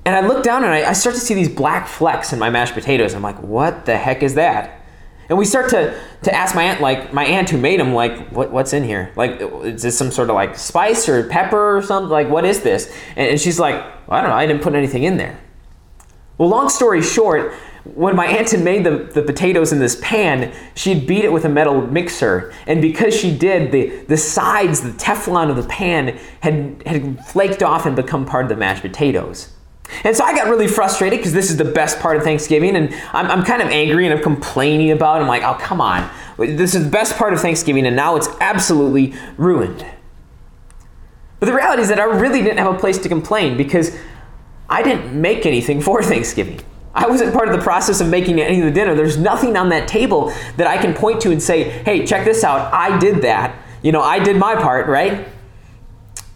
And 0.04 0.14
I 0.14 0.26
look 0.26 0.44
down 0.44 0.62
and 0.62 0.72
I, 0.72 0.88
I 0.88 0.92
start 0.92 1.16
to 1.16 1.20
see 1.20 1.34
these 1.34 1.48
black 1.48 1.88
flecks 1.88 2.32
in 2.32 2.38
my 2.38 2.50
mashed 2.50 2.74
potatoes. 2.74 3.14
I'm 3.14 3.22
like, 3.22 3.42
what 3.42 3.84
the 3.84 3.96
heck 3.96 4.22
is 4.22 4.36
that? 4.36 4.80
And 5.28 5.36
we 5.36 5.44
start 5.44 5.68
to, 5.70 6.00
to 6.22 6.34
ask 6.34 6.54
my 6.54 6.62
aunt, 6.62 6.80
like 6.80 7.12
my 7.12 7.24
aunt 7.24 7.50
who 7.50 7.58
made 7.58 7.80
them, 7.80 7.92
like, 7.92 8.30
what, 8.30 8.52
what's 8.52 8.72
in 8.72 8.84
here? 8.84 9.12
Like, 9.16 9.40
is 9.64 9.82
this 9.82 9.98
some 9.98 10.10
sort 10.10 10.30
of 10.30 10.36
like 10.36 10.56
spice 10.56 11.08
or 11.08 11.28
pepper 11.28 11.76
or 11.76 11.82
something? 11.82 12.08
Like, 12.08 12.28
what 12.30 12.46
is 12.46 12.62
this? 12.62 12.90
And, 13.16 13.28
and 13.28 13.40
she's 13.40 13.58
like, 13.58 13.74
well, 14.06 14.18
I 14.18 14.20
don't 14.22 14.30
know, 14.30 14.36
I 14.36 14.46
didn't 14.46 14.62
put 14.62 14.74
anything 14.74 15.02
in 15.02 15.16
there. 15.16 15.38
Well, 16.38 16.48
long 16.48 16.68
story 16.68 17.02
short, 17.02 17.52
when 17.84 18.16
my 18.16 18.26
aunt 18.26 18.50
had 18.50 18.62
made 18.62 18.84
the, 18.84 19.10
the 19.14 19.22
potatoes 19.22 19.72
in 19.72 19.78
this 19.78 19.98
pan, 20.02 20.52
she'd 20.74 21.06
beat 21.06 21.24
it 21.24 21.32
with 21.32 21.44
a 21.44 21.48
metal 21.48 21.86
mixer. 21.86 22.52
And 22.66 22.82
because 22.82 23.14
she 23.14 23.36
did, 23.36 23.72
the, 23.72 23.88
the 24.06 24.16
sides, 24.16 24.80
the 24.80 24.90
Teflon 24.90 25.50
of 25.50 25.56
the 25.56 25.68
pan 25.68 26.18
had, 26.40 26.82
had 26.86 27.24
flaked 27.26 27.62
off 27.62 27.86
and 27.86 27.96
become 27.96 28.26
part 28.26 28.44
of 28.44 28.48
the 28.48 28.56
mashed 28.56 28.82
potatoes. 28.82 29.52
And 30.04 30.14
so 30.14 30.24
I 30.24 30.34
got 30.34 30.48
really 30.48 30.68
frustrated 30.68 31.18
because 31.18 31.32
this 31.32 31.50
is 31.50 31.56
the 31.56 31.64
best 31.64 31.98
part 31.98 32.16
of 32.16 32.22
Thanksgiving, 32.22 32.76
and 32.76 32.94
I'm, 33.12 33.26
I'm 33.30 33.44
kind 33.44 33.62
of 33.62 33.68
angry 33.68 34.06
and 34.06 34.14
I'm 34.14 34.22
complaining 34.22 34.90
about 34.90 35.18
it. 35.18 35.22
I'm 35.22 35.28
like, 35.28 35.42
oh, 35.42 35.54
come 35.60 35.80
on. 35.80 36.08
This 36.36 36.74
is 36.74 36.84
the 36.84 36.90
best 36.90 37.16
part 37.16 37.32
of 37.32 37.40
Thanksgiving, 37.40 37.86
and 37.86 37.96
now 37.96 38.16
it's 38.16 38.28
absolutely 38.40 39.14
ruined. 39.36 39.86
But 41.40 41.46
the 41.46 41.54
reality 41.54 41.82
is 41.82 41.88
that 41.88 42.00
I 42.00 42.04
really 42.04 42.42
didn't 42.42 42.58
have 42.58 42.74
a 42.74 42.78
place 42.78 42.98
to 42.98 43.08
complain 43.08 43.56
because 43.56 43.96
I 44.68 44.82
didn't 44.82 45.18
make 45.18 45.46
anything 45.46 45.80
for 45.80 46.02
Thanksgiving. 46.02 46.60
I 46.98 47.06
wasn't 47.06 47.32
part 47.32 47.48
of 47.48 47.56
the 47.56 47.62
process 47.62 48.00
of 48.00 48.08
making 48.08 48.40
any 48.40 48.58
of 48.58 48.64
the 48.64 48.72
dinner. 48.72 48.94
There's 48.96 49.16
nothing 49.16 49.56
on 49.56 49.68
that 49.68 49.86
table 49.86 50.32
that 50.56 50.66
I 50.66 50.78
can 50.78 50.94
point 50.94 51.20
to 51.20 51.30
and 51.30 51.40
say, 51.40 51.70
hey, 51.84 52.04
check 52.04 52.24
this 52.24 52.42
out. 52.42 52.72
I 52.74 52.98
did 52.98 53.22
that. 53.22 53.56
You 53.82 53.92
know, 53.92 54.02
I 54.02 54.18
did 54.18 54.36
my 54.36 54.56
part, 54.56 54.88
right? 54.88 55.28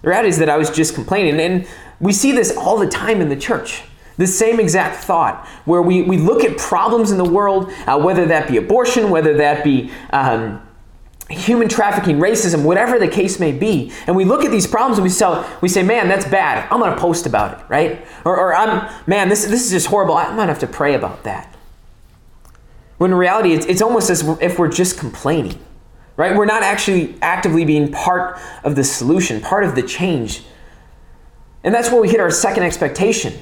The 0.03 0.09
reality 0.09 0.29
is 0.29 0.39
that 0.39 0.49
I 0.49 0.57
was 0.57 0.71
just 0.71 0.95
complaining. 0.95 1.41
And 1.41 1.67
we 1.99 2.13
see 2.13 2.31
this 2.31 2.57
all 2.57 2.79
the 2.79 2.87
time 2.87 3.21
in 3.21 3.29
the 3.29 3.37
church. 3.37 3.83
The 4.19 4.27
same 4.27 4.61
exact 4.61 5.03
thought, 5.03 5.49
where 5.65 5.83
we, 5.83 6.03
we 6.03 6.17
look 6.17 6.45
at 6.45 6.59
problems 6.59 7.11
in 7.11 7.19
the 7.19 7.29
world, 7.29 7.73
uh, 7.87 7.99
whether 7.99 8.27
that 8.27 8.47
be 8.47 8.57
abortion, 8.57 9.11
whether 9.11 9.37
that 9.39 9.65
be 9.65 9.91
um, 10.13 10.65
human 11.29 11.69
trafficking, 11.69 12.19
racism, 12.19 12.65
whatever 12.65 12.99
the 12.99 13.09
case 13.09 13.41
may 13.41 13.53
be, 13.53 13.93
and 14.07 14.15
we 14.15 14.25
look 14.25 14.45
at 14.45 14.51
these 14.51 14.67
problems 14.67 14.99
and 14.99 15.05
we 15.05 15.09
say, 15.11 15.45
we 15.61 15.69
say 15.69 15.83
man, 15.83 16.09
that's 16.09 16.27
bad. 16.27 16.67
I'm 16.71 16.81
going 16.81 16.95
to 16.95 17.01
post 17.01 17.27
about 17.27 17.59
it, 17.59 17.65
right? 17.69 18.05
Or, 18.25 18.37
or 18.37 18.55
I'm, 18.55 18.91
man, 19.07 19.29
this, 19.29 19.45
this 19.45 19.65
is 19.65 19.71
just 19.71 19.87
horrible. 19.87 20.17
I'm 20.17 20.37
to 20.37 20.47
have 20.47 20.59
to 20.61 20.67
pray 20.67 20.95
about 20.95 21.25
that. 21.25 21.55
When 22.99 23.13
in 23.13 23.17
reality, 23.17 23.53
it's, 23.53 23.67
it's 23.67 23.83
almost 23.83 24.11
as 24.11 24.23
if 24.41 24.59
we're 24.59 24.69
just 24.69 24.99
complaining, 24.99 25.59
right? 26.17 26.37
We're 26.37 26.47
not 26.47 26.63
actually 26.63 27.17
actively 27.23 27.65
being 27.65 27.91
part 27.91 28.39
of 28.63 28.77
the 28.77 28.85
solution, 28.85 29.41
part 29.41 29.65
of 29.65 29.75
the 29.75 29.83
change 29.83 30.43
and 31.65 31.75
that's 31.75 31.91
where 31.91 32.01
we 32.01 32.09
hit 32.09 32.21
our 32.21 32.31
second 32.31 32.65
expectation. 32.65 33.35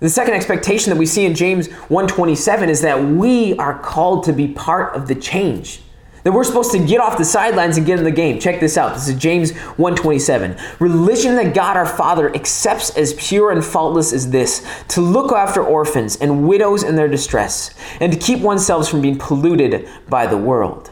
The 0.00 0.08
second 0.08 0.34
expectation 0.34 0.90
that 0.90 0.98
we 0.98 1.06
see 1.06 1.24
in 1.24 1.34
James 1.34 1.68
1:27 1.88 2.68
is 2.68 2.80
that 2.82 3.02
we 3.02 3.56
are 3.56 3.78
called 3.78 4.24
to 4.24 4.32
be 4.32 4.48
part 4.48 4.94
of 4.94 5.08
the 5.08 5.14
change. 5.14 5.82
That 6.24 6.32
we're 6.32 6.44
supposed 6.44 6.72
to 6.72 6.78
get 6.78 7.00
off 7.00 7.18
the 7.18 7.24
sidelines 7.24 7.76
and 7.76 7.86
get 7.86 7.98
in 7.98 8.04
the 8.04 8.10
game. 8.10 8.40
Check 8.40 8.58
this 8.58 8.78
out. 8.78 8.94
This 8.94 9.08
is 9.08 9.16
James 9.16 9.52
127. 9.52 10.56
Religion 10.80 11.36
that 11.36 11.54
God 11.54 11.76
our 11.76 11.86
Father 11.86 12.34
accepts 12.34 12.96
as 12.96 13.12
pure 13.14 13.52
and 13.52 13.62
faultless 13.62 14.12
is 14.12 14.30
this: 14.30 14.66
to 14.88 15.02
look 15.02 15.32
after 15.32 15.62
orphans 15.62 16.16
and 16.16 16.48
widows 16.48 16.82
in 16.82 16.96
their 16.96 17.08
distress, 17.08 17.74
and 18.00 18.10
to 18.10 18.18
keep 18.18 18.40
oneself 18.40 18.88
from 18.88 19.02
being 19.02 19.18
polluted 19.18 19.86
by 20.08 20.26
the 20.26 20.38
world. 20.38 20.90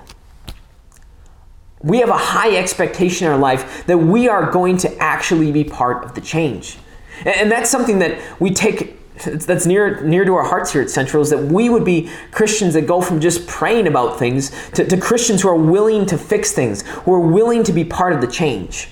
We 1.80 1.98
have 1.98 2.10
a 2.10 2.18
high 2.18 2.54
expectation 2.56 3.26
in 3.26 3.32
our 3.32 3.38
life 3.38 3.86
that 3.86 3.98
we 3.98 4.28
are 4.28 4.50
going 4.50 4.76
to 4.78 4.96
actually 4.98 5.50
be 5.50 5.64
part 5.64 6.04
of 6.04 6.14
the 6.14 6.20
change. 6.20 6.78
And 7.24 7.50
that's 7.50 7.70
something 7.70 7.98
that 8.00 8.20
we 8.38 8.50
take 8.50 9.01
that's 9.24 9.66
near 9.66 10.02
near 10.02 10.24
to 10.24 10.34
our 10.34 10.44
hearts 10.44 10.72
here 10.72 10.82
at 10.82 10.90
Central 10.90 11.22
is 11.22 11.30
that 11.30 11.38
we 11.38 11.68
would 11.68 11.84
be 11.84 12.10
Christians 12.30 12.74
that 12.74 12.86
go 12.86 13.00
from 13.00 13.20
just 13.20 13.46
praying 13.46 13.86
about 13.86 14.18
things 14.18 14.50
to, 14.72 14.86
to 14.86 14.96
Christians 14.96 15.42
who 15.42 15.48
are 15.48 15.56
willing 15.56 16.06
to 16.06 16.16
fix 16.16 16.52
things, 16.52 16.82
who 16.82 17.12
are 17.12 17.20
willing 17.20 17.62
to 17.64 17.72
be 17.72 17.84
part 17.84 18.12
of 18.12 18.20
the 18.20 18.26
change. 18.26 18.88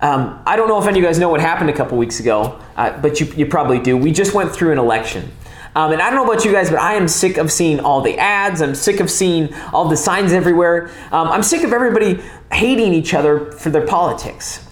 Um, 0.00 0.42
I 0.46 0.56
don't 0.56 0.68
know 0.68 0.80
if 0.80 0.86
any 0.86 0.98
of 0.98 1.02
you 1.02 1.08
guys 1.08 1.18
know 1.18 1.28
what 1.28 1.40
happened 1.40 1.70
a 1.70 1.72
couple 1.72 1.96
weeks 1.96 2.20
ago, 2.20 2.60
uh, 2.76 3.00
but 3.00 3.20
you, 3.20 3.26
you 3.36 3.46
probably 3.46 3.78
do. 3.78 3.96
We 3.96 4.12
just 4.12 4.34
went 4.34 4.52
through 4.52 4.72
an 4.72 4.78
election. 4.78 5.30
Um, 5.76 5.92
and 5.92 6.00
I 6.00 6.10
don't 6.10 6.24
know 6.24 6.32
about 6.32 6.44
you 6.44 6.52
guys, 6.52 6.70
but 6.70 6.78
I 6.78 6.94
am 6.94 7.08
sick 7.08 7.36
of 7.36 7.50
seeing 7.50 7.80
all 7.80 8.00
the 8.00 8.16
ads. 8.18 8.62
I'm 8.62 8.74
sick 8.74 9.00
of 9.00 9.10
seeing 9.10 9.52
all 9.72 9.88
the 9.88 9.96
signs 9.96 10.32
everywhere. 10.32 10.90
Um, 11.10 11.28
I'm 11.28 11.42
sick 11.42 11.64
of 11.64 11.72
everybody 11.72 12.22
hating 12.52 12.92
each 12.92 13.12
other 13.12 13.50
for 13.52 13.70
their 13.70 13.86
politics. 13.86 14.63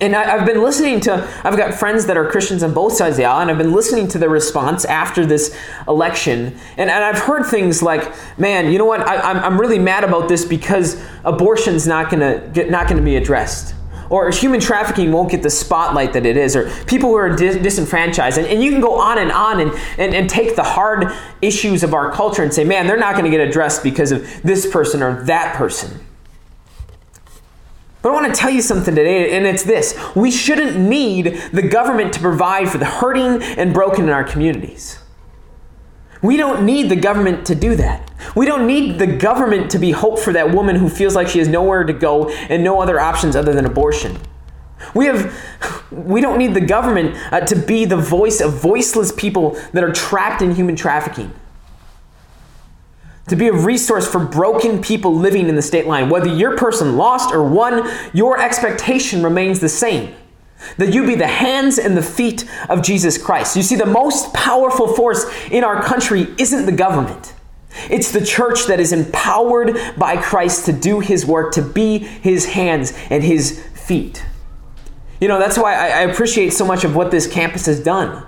And 0.00 0.14
I, 0.14 0.38
have 0.38 0.46
been 0.46 0.62
listening 0.62 1.00
to, 1.00 1.28
I've 1.42 1.56
got 1.56 1.74
friends 1.74 2.06
that 2.06 2.16
are 2.16 2.30
Christians 2.30 2.62
on 2.62 2.72
both 2.72 2.92
sides 2.92 3.14
of 3.14 3.16
the 3.16 3.24
aisle, 3.24 3.40
and 3.40 3.50
I've 3.50 3.58
been 3.58 3.72
listening 3.72 4.06
to 4.08 4.18
their 4.18 4.28
response 4.28 4.84
after 4.84 5.26
this 5.26 5.56
election. 5.88 6.56
And, 6.76 6.88
and 6.88 7.04
I've 7.04 7.18
heard 7.18 7.46
things 7.46 7.82
like, 7.82 8.14
man, 8.38 8.70
you 8.70 8.78
know 8.78 8.84
what? 8.84 9.00
I, 9.00 9.30
am 9.30 9.38
I'm 9.38 9.60
really 9.60 9.78
mad 9.78 10.04
about 10.04 10.28
this 10.28 10.44
because 10.44 11.02
abortion's 11.24 11.86
not 11.86 12.10
going 12.10 12.20
to 12.20 12.70
not 12.70 12.88
to 12.88 13.00
be 13.00 13.16
addressed. 13.16 13.74
Or 14.10 14.30
human 14.30 14.60
trafficking 14.60 15.12
won't 15.12 15.30
get 15.30 15.42
the 15.42 15.50
spotlight 15.50 16.12
that 16.14 16.24
it 16.24 16.36
is, 16.36 16.56
or 16.56 16.70
people 16.86 17.10
who 17.10 17.16
are 17.16 17.34
dis- 17.34 17.56
disenfranchised. 17.56 18.38
And, 18.38 18.46
and 18.46 18.62
you 18.62 18.70
can 18.70 18.80
go 18.80 18.98
on 18.98 19.18
and 19.18 19.30
on 19.30 19.60
and, 19.60 19.72
and, 19.98 20.14
and 20.14 20.30
take 20.30 20.56
the 20.56 20.62
hard 20.62 21.12
issues 21.42 21.82
of 21.82 21.92
our 21.92 22.10
culture 22.12 22.42
and 22.42 22.54
say, 22.54 22.64
man, 22.64 22.86
they're 22.86 22.96
not 22.96 23.14
going 23.14 23.24
to 23.24 23.30
get 23.30 23.46
addressed 23.46 23.82
because 23.82 24.12
of 24.12 24.42
this 24.42 24.70
person 24.70 25.02
or 25.02 25.24
that 25.24 25.56
person. 25.56 26.00
But 28.08 28.12
I 28.16 28.22
want 28.22 28.34
to 28.34 28.40
tell 28.40 28.48
you 28.48 28.62
something 28.62 28.94
today, 28.94 29.36
and 29.36 29.46
it's 29.46 29.64
this 29.64 29.94
we 30.14 30.30
shouldn't 30.30 30.78
need 30.78 31.42
the 31.52 31.60
government 31.60 32.14
to 32.14 32.20
provide 32.20 32.70
for 32.70 32.78
the 32.78 32.86
hurting 32.86 33.42
and 33.42 33.74
broken 33.74 34.04
in 34.04 34.08
our 34.08 34.24
communities. 34.24 34.98
We 36.22 36.38
don't 36.38 36.64
need 36.64 36.88
the 36.88 36.96
government 36.96 37.46
to 37.48 37.54
do 37.54 37.76
that. 37.76 38.10
We 38.34 38.46
don't 38.46 38.66
need 38.66 38.98
the 38.98 39.06
government 39.06 39.70
to 39.72 39.78
be 39.78 39.90
hope 39.90 40.18
for 40.18 40.32
that 40.32 40.54
woman 40.54 40.76
who 40.76 40.88
feels 40.88 41.14
like 41.14 41.28
she 41.28 41.38
has 41.38 41.48
nowhere 41.48 41.84
to 41.84 41.92
go 41.92 42.30
and 42.30 42.64
no 42.64 42.80
other 42.80 42.98
options 42.98 43.36
other 43.36 43.52
than 43.52 43.66
abortion. 43.66 44.16
We 44.94 45.04
have 45.04 45.30
we 45.90 46.22
don't 46.22 46.38
need 46.38 46.54
the 46.54 46.62
government 46.62 47.14
uh, 47.30 47.40
to 47.40 47.56
be 47.56 47.84
the 47.84 47.98
voice 47.98 48.40
of 48.40 48.54
voiceless 48.54 49.12
people 49.12 49.50
that 49.74 49.84
are 49.84 49.92
trapped 49.92 50.40
in 50.40 50.54
human 50.54 50.76
trafficking 50.76 51.30
to 53.28 53.36
be 53.36 53.48
a 53.48 53.52
resource 53.52 54.06
for 54.10 54.18
broken 54.18 54.80
people 54.80 55.14
living 55.14 55.48
in 55.48 55.56
the 55.56 55.62
state 55.62 55.86
line. 55.86 56.08
Whether 56.08 56.34
your 56.34 56.56
person 56.56 56.96
lost 56.96 57.32
or 57.32 57.42
won, 57.42 57.88
your 58.12 58.40
expectation 58.40 59.22
remains 59.22 59.60
the 59.60 59.68
same. 59.68 60.14
That 60.76 60.92
you 60.92 61.06
be 61.06 61.14
the 61.14 61.28
hands 61.28 61.78
and 61.78 61.96
the 61.96 62.02
feet 62.02 62.44
of 62.68 62.82
Jesus 62.82 63.16
Christ. 63.16 63.56
You 63.56 63.62
see, 63.62 63.76
the 63.76 63.86
most 63.86 64.34
powerful 64.34 64.88
force 64.88 65.24
in 65.50 65.62
our 65.62 65.82
country 65.82 66.26
isn't 66.38 66.66
the 66.66 66.72
government. 66.72 67.34
It's 67.88 68.10
the 68.10 68.24
church 68.24 68.66
that 68.66 68.80
is 68.80 68.92
empowered 68.92 69.78
by 69.96 70.16
Christ 70.16 70.66
to 70.66 70.72
do 70.72 71.00
his 71.00 71.24
work, 71.24 71.52
to 71.52 71.62
be 71.62 71.98
his 71.98 72.46
hands 72.46 72.92
and 73.08 73.22
his 73.22 73.64
feet. 73.74 74.24
You 75.20 75.28
know, 75.28 75.38
that's 75.38 75.58
why 75.58 75.74
I 75.74 76.02
appreciate 76.02 76.50
so 76.50 76.64
much 76.64 76.84
of 76.84 76.96
what 76.96 77.10
this 77.10 77.26
campus 77.26 77.66
has 77.66 77.82
done. 77.82 78.24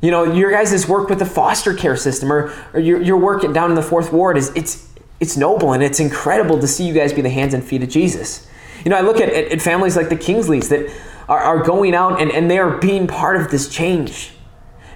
You 0.00 0.10
know, 0.10 0.24
your 0.24 0.50
guys' 0.50 0.88
work 0.88 1.08
with 1.08 1.18
the 1.18 1.26
foster 1.26 1.74
care 1.74 1.96
system 1.96 2.32
or, 2.32 2.52
or 2.72 2.80
your, 2.80 3.02
your 3.02 3.18
work 3.18 3.42
down 3.52 3.70
in 3.70 3.74
the 3.74 3.82
fourth 3.82 4.12
ward 4.12 4.36
is 4.38 4.50
it's 4.54 4.88
it's 5.20 5.36
noble 5.36 5.74
and 5.74 5.82
it's 5.82 6.00
incredible 6.00 6.58
to 6.58 6.66
see 6.66 6.86
you 6.86 6.94
guys 6.94 7.12
be 7.12 7.20
the 7.20 7.30
hands 7.30 7.52
and 7.52 7.62
feet 7.62 7.82
of 7.82 7.90
Jesus. 7.90 8.48
You 8.84 8.90
know, 8.90 8.96
I 8.96 9.02
look 9.02 9.20
at, 9.20 9.28
at, 9.28 9.52
at 9.52 9.60
families 9.60 9.94
like 9.94 10.08
the 10.08 10.16
Kingsleys 10.16 10.70
that 10.70 10.90
are, 11.28 11.38
are 11.38 11.62
going 11.62 11.94
out 11.94 12.20
and, 12.20 12.30
and 12.30 12.50
they 12.50 12.58
are 12.58 12.78
being 12.78 13.06
part 13.06 13.38
of 13.38 13.50
this 13.50 13.68
change. 13.68 14.32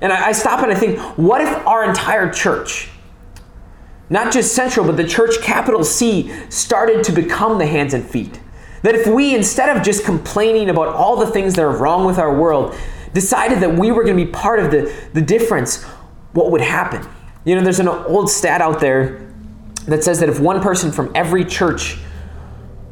And 0.00 0.12
I, 0.12 0.28
I 0.28 0.32
stop 0.32 0.62
and 0.62 0.72
I 0.72 0.74
think, 0.74 0.98
what 1.18 1.42
if 1.42 1.66
our 1.66 1.84
entire 1.84 2.32
church, 2.32 2.88
not 4.08 4.32
just 4.32 4.54
Central, 4.54 4.86
but 4.86 4.96
the 4.96 5.06
church 5.06 5.42
capital 5.42 5.84
C, 5.84 6.32
started 6.48 7.04
to 7.04 7.12
become 7.12 7.58
the 7.58 7.66
hands 7.66 7.92
and 7.92 8.04
feet? 8.04 8.40
That 8.82 8.94
if 8.94 9.06
we, 9.06 9.34
instead 9.34 9.74
of 9.74 9.82
just 9.82 10.04
complaining 10.04 10.70
about 10.70 10.88
all 10.88 11.16
the 11.16 11.26
things 11.26 11.54
that 11.54 11.62
are 11.62 11.76
wrong 11.76 12.04
with 12.04 12.18
our 12.18 12.34
world, 12.34 12.74
decided 13.14 13.60
that 13.60 13.74
we 13.74 13.90
were 13.90 14.04
going 14.04 14.18
to 14.18 14.24
be 14.24 14.30
part 14.30 14.60
of 14.60 14.70
the, 14.70 14.92
the 15.14 15.22
difference, 15.22 15.82
what 16.32 16.50
would 16.50 16.60
happen? 16.60 17.08
You 17.44 17.54
know, 17.54 17.62
there's 17.62 17.80
an 17.80 17.88
old 17.88 18.28
stat 18.28 18.60
out 18.60 18.80
there 18.80 19.32
that 19.86 20.02
says 20.02 20.20
that 20.20 20.28
if 20.28 20.40
one 20.40 20.60
person 20.60 20.90
from 20.92 21.10
every 21.14 21.44
church 21.44 21.98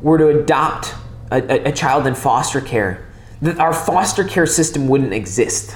were 0.00 0.18
to 0.18 0.28
adopt 0.28 0.94
a, 1.30 1.68
a, 1.68 1.72
child 1.72 2.06
in 2.06 2.14
foster 2.14 2.60
care, 2.60 3.08
that 3.40 3.58
our 3.58 3.72
foster 3.72 4.24
care 4.24 4.46
system 4.46 4.88
wouldn't 4.88 5.12
exist. 5.12 5.74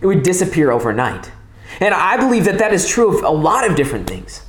It 0.00 0.06
would 0.06 0.22
disappear 0.22 0.70
overnight. 0.70 1.30
And 1.80 1.92
I 1.94 2.16
believe 2.16 2.44
that 2.46 2.58
that 2.58 2.72
is 2.72 2.88
true 2.88 3.16
of 3.16 3.22
a 3.22 3.30
lot 3.30 3.68
of 3.68 3.76
different 3.76 4.08
things. 4.08 4.42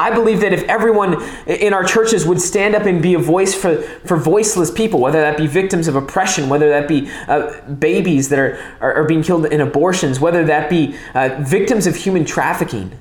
I 0.00 0.10
believe 0.14 0.40
that 0.40 0.54
if 0.54 0.62
everyone 0.62 1.22
in 1.46 1.74
our 1.74 1.84
churches 1.84 2.24
would 2.24 2.40
stand 2.40 2.74
up 2.74 2.86
and 2.86 3.02
be 3.02 3.12
a 3.12 3.18
voice 3.18 3.54
for, 3.54 3.82
for 3.82 4.16
voiceless 4.16 4.70
people, 4.70 4.98
whether 4.98 5.20
that 5.20 5.36
be 5.36 5.46
victims 5.46 5.88
of 5.88 5.94
oppression, 5.94 6.48
whether 6.48 6.70
that 6.70 6.88
be 6.88 7.10
uh, 7.28 7.60
babies 7.72 8.30
that 8.30 8.38
are, 8.38 8.58
are, 8.80 8.94
are, 8.94 9.04
being 9.04 9.22
killed 9.22 9.44
in 9.44 9.60
abortions, 9.60 10.18
whether 10.18 10.42
that 10.46 10.70
be 10.70 10.96
uh, 11.14 11.38
victims 11.42 11.86
of 11.86 11.96
human 11.96 12.24
trafficking, 12.24 12.98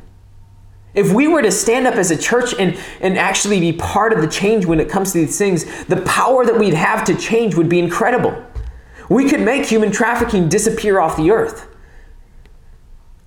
if 0.93 1.13
we 1.13 1.25
were 1.29 1.41
to 1.41 1.51
stand 1.51 1.87
up 1.87 1.95
as 1.95 2.11
a 2.11 2.17
church 2.17 2.53
and, 2.59 2.77
and 2.99 3.17
actually 3.17 3.61
be 3.61 3.71
part 3.71 4.11
of 4.11 4.19
the 4.19 4.27
change 4.27 4.65
when 4.65 4.81
it 4.81 4.89
comes 4.89 5.13
to 5.13 5.19
these 5.19 5.37
things, 5.37 5.85
the 5.85 6.01
power 6.01 6.45
that 6.45 6.59
we'd 6.59 6.73
have 6.73 7.05
to 7.05 7.15
change 7.15 7.55
would 7.55 7.69
be 7.69 7.79
incredible. 7.79 8.45
We 9.07 9.29
could 9.29 9.39
make 9.39 9.65
human 9.65 9.89
trafficking 9.89 10.49
disappear 10.49 10.99
off 10.99 11.15
the 11.15 11.31
earth. 11.31 11.65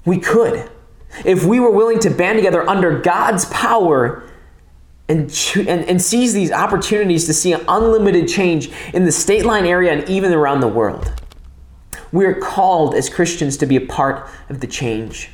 We 0.05 0.19
could 0.19 0.71
if 1.25 1.45
we 1.45 1.61
were 1.61 1.71
willing 1.71 1.99
to 2.01 2.11
band 2.11 2.39
together 2.39 2.69
under 2.69 2.99
God's 2.99 3.45
power 3.47 4.29
and, 5.09 5.23
and, 5.57 5.85
and 5.85 6.01
seize 6.01 6.33
these 6.33 6.51
opportunities 6.51 7.27
to 7.27 7.35
see 7.35 7.53
an 7.53 7.63
unlimited 7.69 8.29
change 8.29 8.71
in 8.95 9.05
the 9.05 9.13
state 9.13 9.45
line 9.45 9.67
area 9.67 9.93
and 9.93 10.09
even 10.09 10.33
around 10.33 10.61
the 10.61 10.69
world. 10.69 11.13
We 12.13 12.25
are 12.25 12.35
called 12.35 12.95
as 12.95 13.09
Christians 13.09 13.57
to 13.59 13.67
be 13.67 13.77
a 13.77 13.81
part 13.81 14.29
of 14.49 14.61
the 14.61 14.67
change. 14.67 15.31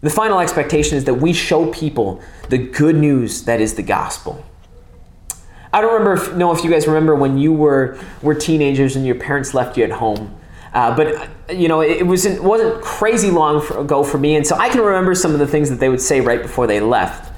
The 0.00 0.10
final 0.10 0.40
expectation 0.40 0.96
is 0.98 1.04
that 1.04 1.14
we 1.14 1.32
show 1.32 1.70
people 1.70 2.20
the 2.48 2.58
good 2.58 2.96
news 2.96 3.44
that 3.44 3.60
is 3.60 3.74
the 3.74 3.82
gospel. 3.82 4.44
I 5.72 5.80
don't 5.80 5.92
remember 5.92 6.14
if, 6.14 6.34
know 6.34 6.52
if 6.52 6.64
you 6.64 6.70
guys 6.70 6.86
remember 6.86 7.14
when 7.14 7.38
you 7.38 7.52
were 7.52 7.98
were 8.20 8.34
teenagers 8.34 8.94
and 8.94 9.06
your 9.06 9.14
parents 9.14 9.54
left 9.54 9.78
you 9.78 9.84
at 9.84 9.90
home 9.90 10.36
uh, 10.74 10.96
but 10.96 11.28
you 11.54 11.68
know, 11.68 11.82
it 11.82 12.06
wasn't 12.06 12.42
wasn't 12.42 12.82
crazy 12.82 13.30
long 13.30 13.60
for, 13.60 13.80
ago 13.80 14.02
for 14.02 14.18
me, 14.18 14.36
and 14.36 14.46
so 14.46 14.56
I 14.56 14.68
can 14.68 14.80
remember 14.80 15.14
some 15.14 15.32
of 15.32 15.38
the 15.38 15.46
things 15.46 15.68
that 15.68 15.80
they 15.80 15.88
would 15.88 16.00
say 16.00 16.20
right 16.20 16.40
before 16.40 16.66
they 16.66 16.80
left. 16.80 17.30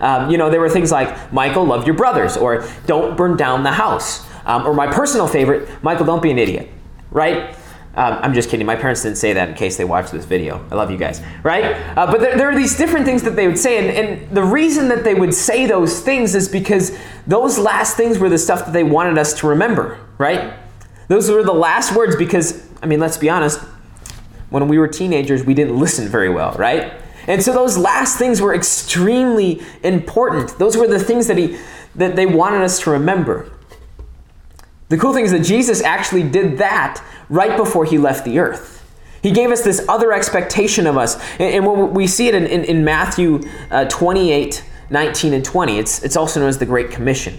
Um, 0.00 0.30
you 0.30 0.38
know, 0.38 0.48
there 0.48 0.60
were 0.60 0.70
things 0.70 0.90
like 0.90 1.32
"Michael, 1.32 1.64
love 1.64 1.86
your 1.86 1.96
brothers," 1.96 2.36
or 2.36 2.66
"Don't 2.86 3.16
burn 3.16 3.36
down 3.36 3.62
the 3.62 3.72
house," 3.72 4.26
um, 4.46 4.66
or 4.66 4.72
my 4.72 4.86
personal 4.86 5.28
favorite, 5.28 5.68
"Michael, 5.82 6.06
don't 6.06 6.22
be 6.22 6.30
an 6.30 6.38
idiot." 6.38 6.70
Right? 7.10 7.54
Um, 7.94 8.18
I'm 8.22 8.32
just 8.32 8.48
kidding. 8.48 8.64
My 8.64 8.76
parents 8.76 9.02
didn't 9.02 9.18
say 9.18 9.32
that 9.32 9.48
in 9.48 9.54
case 9.56 9.76
they 9.76 9.84
watched 9.84 10.12
this 10.12 10.24
video. 10.24 10.64
I 10.70 10.76
love 10.76 10.90
you 10.90 10.96
guys, 10.96 11.20
right? 11.42 11.74
Uh, 11.96 12.06
but 12.06 12.20
there, 12.20 12.36
there, 12.36 12.48
are 12.48 12.54
these 12.54 12.76
different 12.76 13.04
things 13.04 13.24
that 13.24 13.34
they 13.34 13.48
would 13.48 13.58
say, 13.58 13.78
and, 13.78 13.90
and, 13.90 14.36
the 14.36 14.44
reason 14.44 14.86
that 14.88 15.02
they 15.02 15.14
would 15.14 15.34
say 15.34 15.66
those 15.66 16.00
things 16.00 16.36
is 16.36 16.48
because 16.48 16.96
those 17.26 17.58
last 17.58 17.96
things 17.96 18.20
were 18.20 18.28
the 18.28 18.38
stuff 18.38 18.66
that 18.66 18.72
they 18.72 18.84
wanted 18.84 19.18
us 19.18 19.34
to 19.40 19.48
remember, 19.48 19.98
right? 20.16 20.54
Those 21.08 21.30
were 21.30 21.42
the 21.42 21.54
last 21.54 21.96
words 21.96 22.14
because 22.14 22.67
I 22.82 22.86
mean, 22.86 23.00
let's 23.00 23.16
be 23.16 23.28
honest, 23.28 23.60
when 24.50 24.68
we 24.68 24.78
were 24.78 24.88
teenagers, 24.88 25.44
we 25.44 25.54
didn't 25.54 25.78
listen 25.78 26.08
very 26.08 26.28
well, 26.28 26.52
right? 26.52 26.92
And 27.26 27.42
so 27.42 27.52
those 27.52 27.76
last 27.76 28.18
things 28.18 28.40
were 28.40 28.54
extremely 28.54 29.60
important. 29.82 30.58
Those 30.58 30.76
were 30.76 30.86
the 30.86 30.98
things 30.98 31.26
that 31.26 31.36
he 31.36 31.58
that 31.94 32.16
they 32.16 32.26
wanted 32.26 32.62
us 32.62 32.80
to 32.80 32.90
remember. 32.90 33.50
The 34.88 34.96
cool 34.96 35.12
thing 35.12 35.24
is 35.24 35.32
that 35.32 35.44
Jesus 35.44 35.82
actually 35.82 36.22
did 36.22 36.58
that 36.58 37.02
right 37.28 37.56
before 37.56 37.84
he 37.84 37.98
left 37.98 38.24
the 38.24 38.38
earth. 38.38 38.78
He 39.22 39.32
gave 39.32 39.50
us 39.50 39.62
this 39.62 39.84
other 39.88 40.12
expectation 40.12 40.86
of 40.86 40.96
us. 40.96 41.20
And, 41.38 41.66
and 41.66 41.92
we 41.92 42.06
see 42.06 42.28
it 42.28 42.34
in, 42.34 42.46
in, 42.46 42.64
in 42.64 42.84
Matthew 42.84 43.40
uh, 43.70 43.86
28, 43.86 44.64
19, 44.90 45.34
and 45.34 45.44
20. 45.44 45.78
It's, 45.78 46.02
it's 46.02 46.16
also 46.16 46.40
known 46.40 46.48
as 46.48 46.58
the 46.58 46.66
Great 46.66 46.90
Commission. 46.90 47.38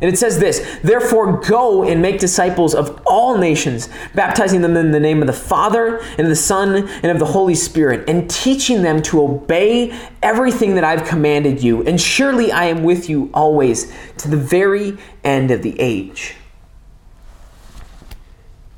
And 0.00 0.12
it 0.12 0.16
says 0.16 0.38
this 0.38 0.78
Therefore, 0.82 1.40
go 1.40 1.82
and 1.82 2.00
make 2.00 2.20
disciples 2.20 2.74
of 2.74 3.00
all 3.06 3.36
nations, 3.36 3.88
baptizing 4.14 4.62
them 4.62 4.76
in 4.76 4.92
the 4.92 5.00
name 5.00 5.20
of 5.20 5.26
the 5.26 5.32
Father, 5.32 5.98
and 5.98 6.20
of 6.20 6.28
the 6.28 6.36
Son, 6.36 6.88
and 6.88 7.06
of 7.06 7.18
the 7.18 7.26
Holy 7.26 7.54
Spirit, 7.54 8.08
and 8.08 8.30
teaching 8.30 8.82
them 8.82 9.02
to 9.02 9.20
obey 9.20 9.98
everything 10.22 10.74
that 10.76 10.84
I've 10.84 11.06
commanded 11.06 11.62
you. 11.62 11.82
And 11.84 12.00
surely 12.00 12.52
I 12.52 12.66
am 12.66 12.84
with 12.84 13.08
you 13.08 13.30
always 13.34 13.92
to 14.18 14.28
the 14.28 14.36
very 14.36 14.98
end 15.24 15.50
of 15.50 15.62
the 15.62 15.78
age. 15.80 16.36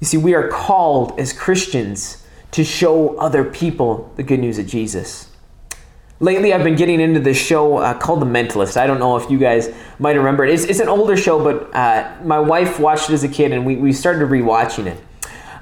You 0.01 0.07
see, 0.07 0.17
we 0.17 0.35
are 0.35 0.49
called 0.49 1.19
as 1.21 1.33
Christians 1.33 2.27
to 2.53 2.65
show 2.65 3.17
other 3.19 3.45
people 3.45 4.13
the 4.17 4.23
good 4.23 4.41
news 4.41 4.59
of 4.59 4.67
Jesus. 4.67 5.30
Lately, 6.23 6.53
I've 6.53 6.63
been 6.63 6.77
getting 6.77 7.01
into 7.01 7.19
this 7.19 7.39
show 7.39 7.79
uh, 7.79 7.99
called 7.99 8.21
The 8.21 8.27
Mentalist. 8.27 8.77
I 8.77 8.87
don't 8.87 8.99
know 8.99 9.17
if 9.17 9.31
you 9.31 9.39
guys 9.39 9.75
might 9.99 10.17
remember 10.17 10.45
it. 10.45 10.53
It's, 10.53 10.65
it's 10.65 10.79
an 10.79 10.89
older 10.89 11.17
show, 11.17 11.43
but 11.43 11.75
uh, 11.75 12.15
my 12.23 12.39
wife 12.39 12.79
watched 12.79 13.09
it 13.09 13.15
as 13.15 13.25
a 13.25 13.29
kid, 13.29 13.53
and 13.53 13.65
we, 13.65 13.77
we 13.77 13.91
started 13.95 14.29
rewatching 14.29 14.85
it. 14.85 15.03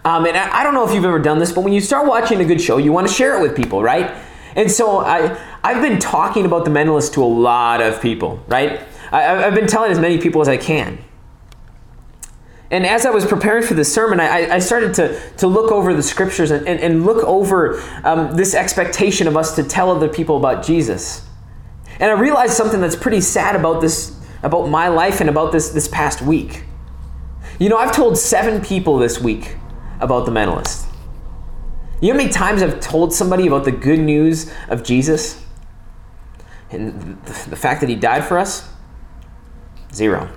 Um, 0.05 0.27
and 0.27 0.37
I, 0.37 0.61
I, 0.61 0.65
don't 0.65 0.75
know 0.75 0.85
if 0.85 0.93
you've 0.93 1.05
ever 1.05 1.21
done 1.21 1.39
this, 1.39 1.53
but 1.53 1.63
when 1.63 1.73
you 1.73 1.81
start 1.81 2.09
watching 2.09 2.41
a 2.41 2.45
good 2.45 2.61
show, 2.61 2.79
you 2.79 2.93
want 2.93 3.07
to 3.07 3.15
share 3.15 3.39
it 3.39 3.43
with 3.43 3.55
people, 3.57 3.85
right? 3.85 4.13
And 4.57 4.69
so 4.69 4.99
I, 4.99 5.39
I've 5.63 5.81
been 5.81 6.01
talking 6.01 6.45
about 6.45 6.65
The 6.65 6.73
Mentalist 6.73 7.13
to 7.13 7.23
a 7.23 7.27
lot 7.27 7.81
of 7.81 8.03
people, 8.03 8.43
right? 8.49 8.81
I, 9.13 9.45
I've 9.45 9.55
been 9.55 9.69
telling 9.69 9.93
as 9.93 10.01
many 10.01 10.19
people 10.19 10.41
as 10.41 10.49
I 10.49 10.57
can. 10.57 10.99
And 12.71 12.85
as 12.85 13.07
I 13.07 13.11
was 13.11 13.25
preparing 13.25 13.63
for 13.63 13.75
this 13.75 13.93
sermon, 13.93 14.21
I, 14.21 14.57
I 14.57 14.59
started 14.59 14.93
to, 14.95 15.19
to 15.39 15.47
look 15.47 15.73
over 15.73 15.95
the 15.95 16.03
scriptures 16.03 16.51
and, 16.51 16.69
and, 16.69 16.79
and 16.81 17.07
look 17.07 17.25
over 17.25 17.81
um, 18.05 18.37
this 18.37 18.55
expectation 18.55 19.27
of 19.27 19.37
us 19.37 19.57
to 19.57 19.63
tell 19.63 19.91
other 19.91 20.09
people 20.09 20.37
about 20.37 20.65
Jesus. 20.65 21.27
And 21.99 22.11
I 22.11 22.21
realized 22.21 22.53
something 22.53 22.81
that's 22.81 22.95
pretty 22.95 23.23
sad 23.23 23.57
about 23.57 23.81
this, 23.81 24.15
about 24.43 24.69
my 24.69 24.89
life 24.89 25.21
and 25.21 25.31
about 25.31 25.51
this, 25.51 25.71
this 25.71 25.89
past 25.89 26.21
week. 26.21 26.65
You 27.59 27.71
know, 27.71 27.79
I've 27.79 27.95
told 27.95 28.19
seven 28.19 28.63
people 28.63 28.99
this 28.99 29.19
week 29.19 29.57
about 30.01 30.27
the 30.27 30.31
mentalist. 30.31 30.87
You 32.01 32.13
know 32.13 32.19
how 32.19 32.25
many 32.25 32.33
times 32.33 32.63
I've 32.63 32.81
told 32.81 33.13
somebody 33.13 33.47
about 33.47 33.65
the 33.65 33.73
good 33.73 33.99
news 33.99 34.53
of 34.69 34.85
Jesus? 34.85 35.43
And 36.71 37.21
the 37.25 37.57
fact 37.57 37.81
that 37.81 37.89
he 37.89 37.97
died 37.97 38.25
for 38.25 38.39
us? 38.39 38.69
Zero. 39.93 40.31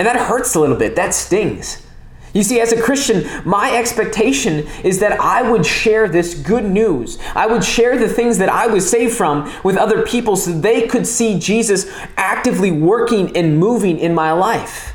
And 0.00 0.06
that 0.06 0.16
hurts 0.16 0.54
a 0.54 0.60
little 0.60 0.78
bit. 0.78 0.96
That 0.96 1.12
stings. 1.12 1.86
You 2.32 2.42
see, 2.42 2.58
as 2.58 2.72
a 2.72 2.80
Christian, 2.80 3.28
my 3.44 3.76
expectation 3.76 4.66
is 4.82 4.98
that 5.00 5.20
I 5.20 5.42
would 5.42 5.66
share 5.66 6.08
this 6.08 6.32
good 6.32 6.64
news. 6.64 7.18
I 7.34 7.46
would 7.46 7.62
share 7.62 7.98
the 7.98 8.08
things 8.08 8.38
that 8.38 8.48
I 8.48 8.66
was 8.66 8.88
saved 8.88 9.14
from 9.14 9.52
with 9.62 9.76
other 9.76 10.00
people 10.00 10.36
so 10.36 10.52
they 10.52 10.88
could 10.88 11.06
see 11.06 11.38
Jesus 11.38 11.92
actively 12.16 12.70
working 12.70 13.36
and 13.36 13.58
moving 13.58 13.98
in 13.98 14.14
my 14.14 14.32
life. 14.32 14.94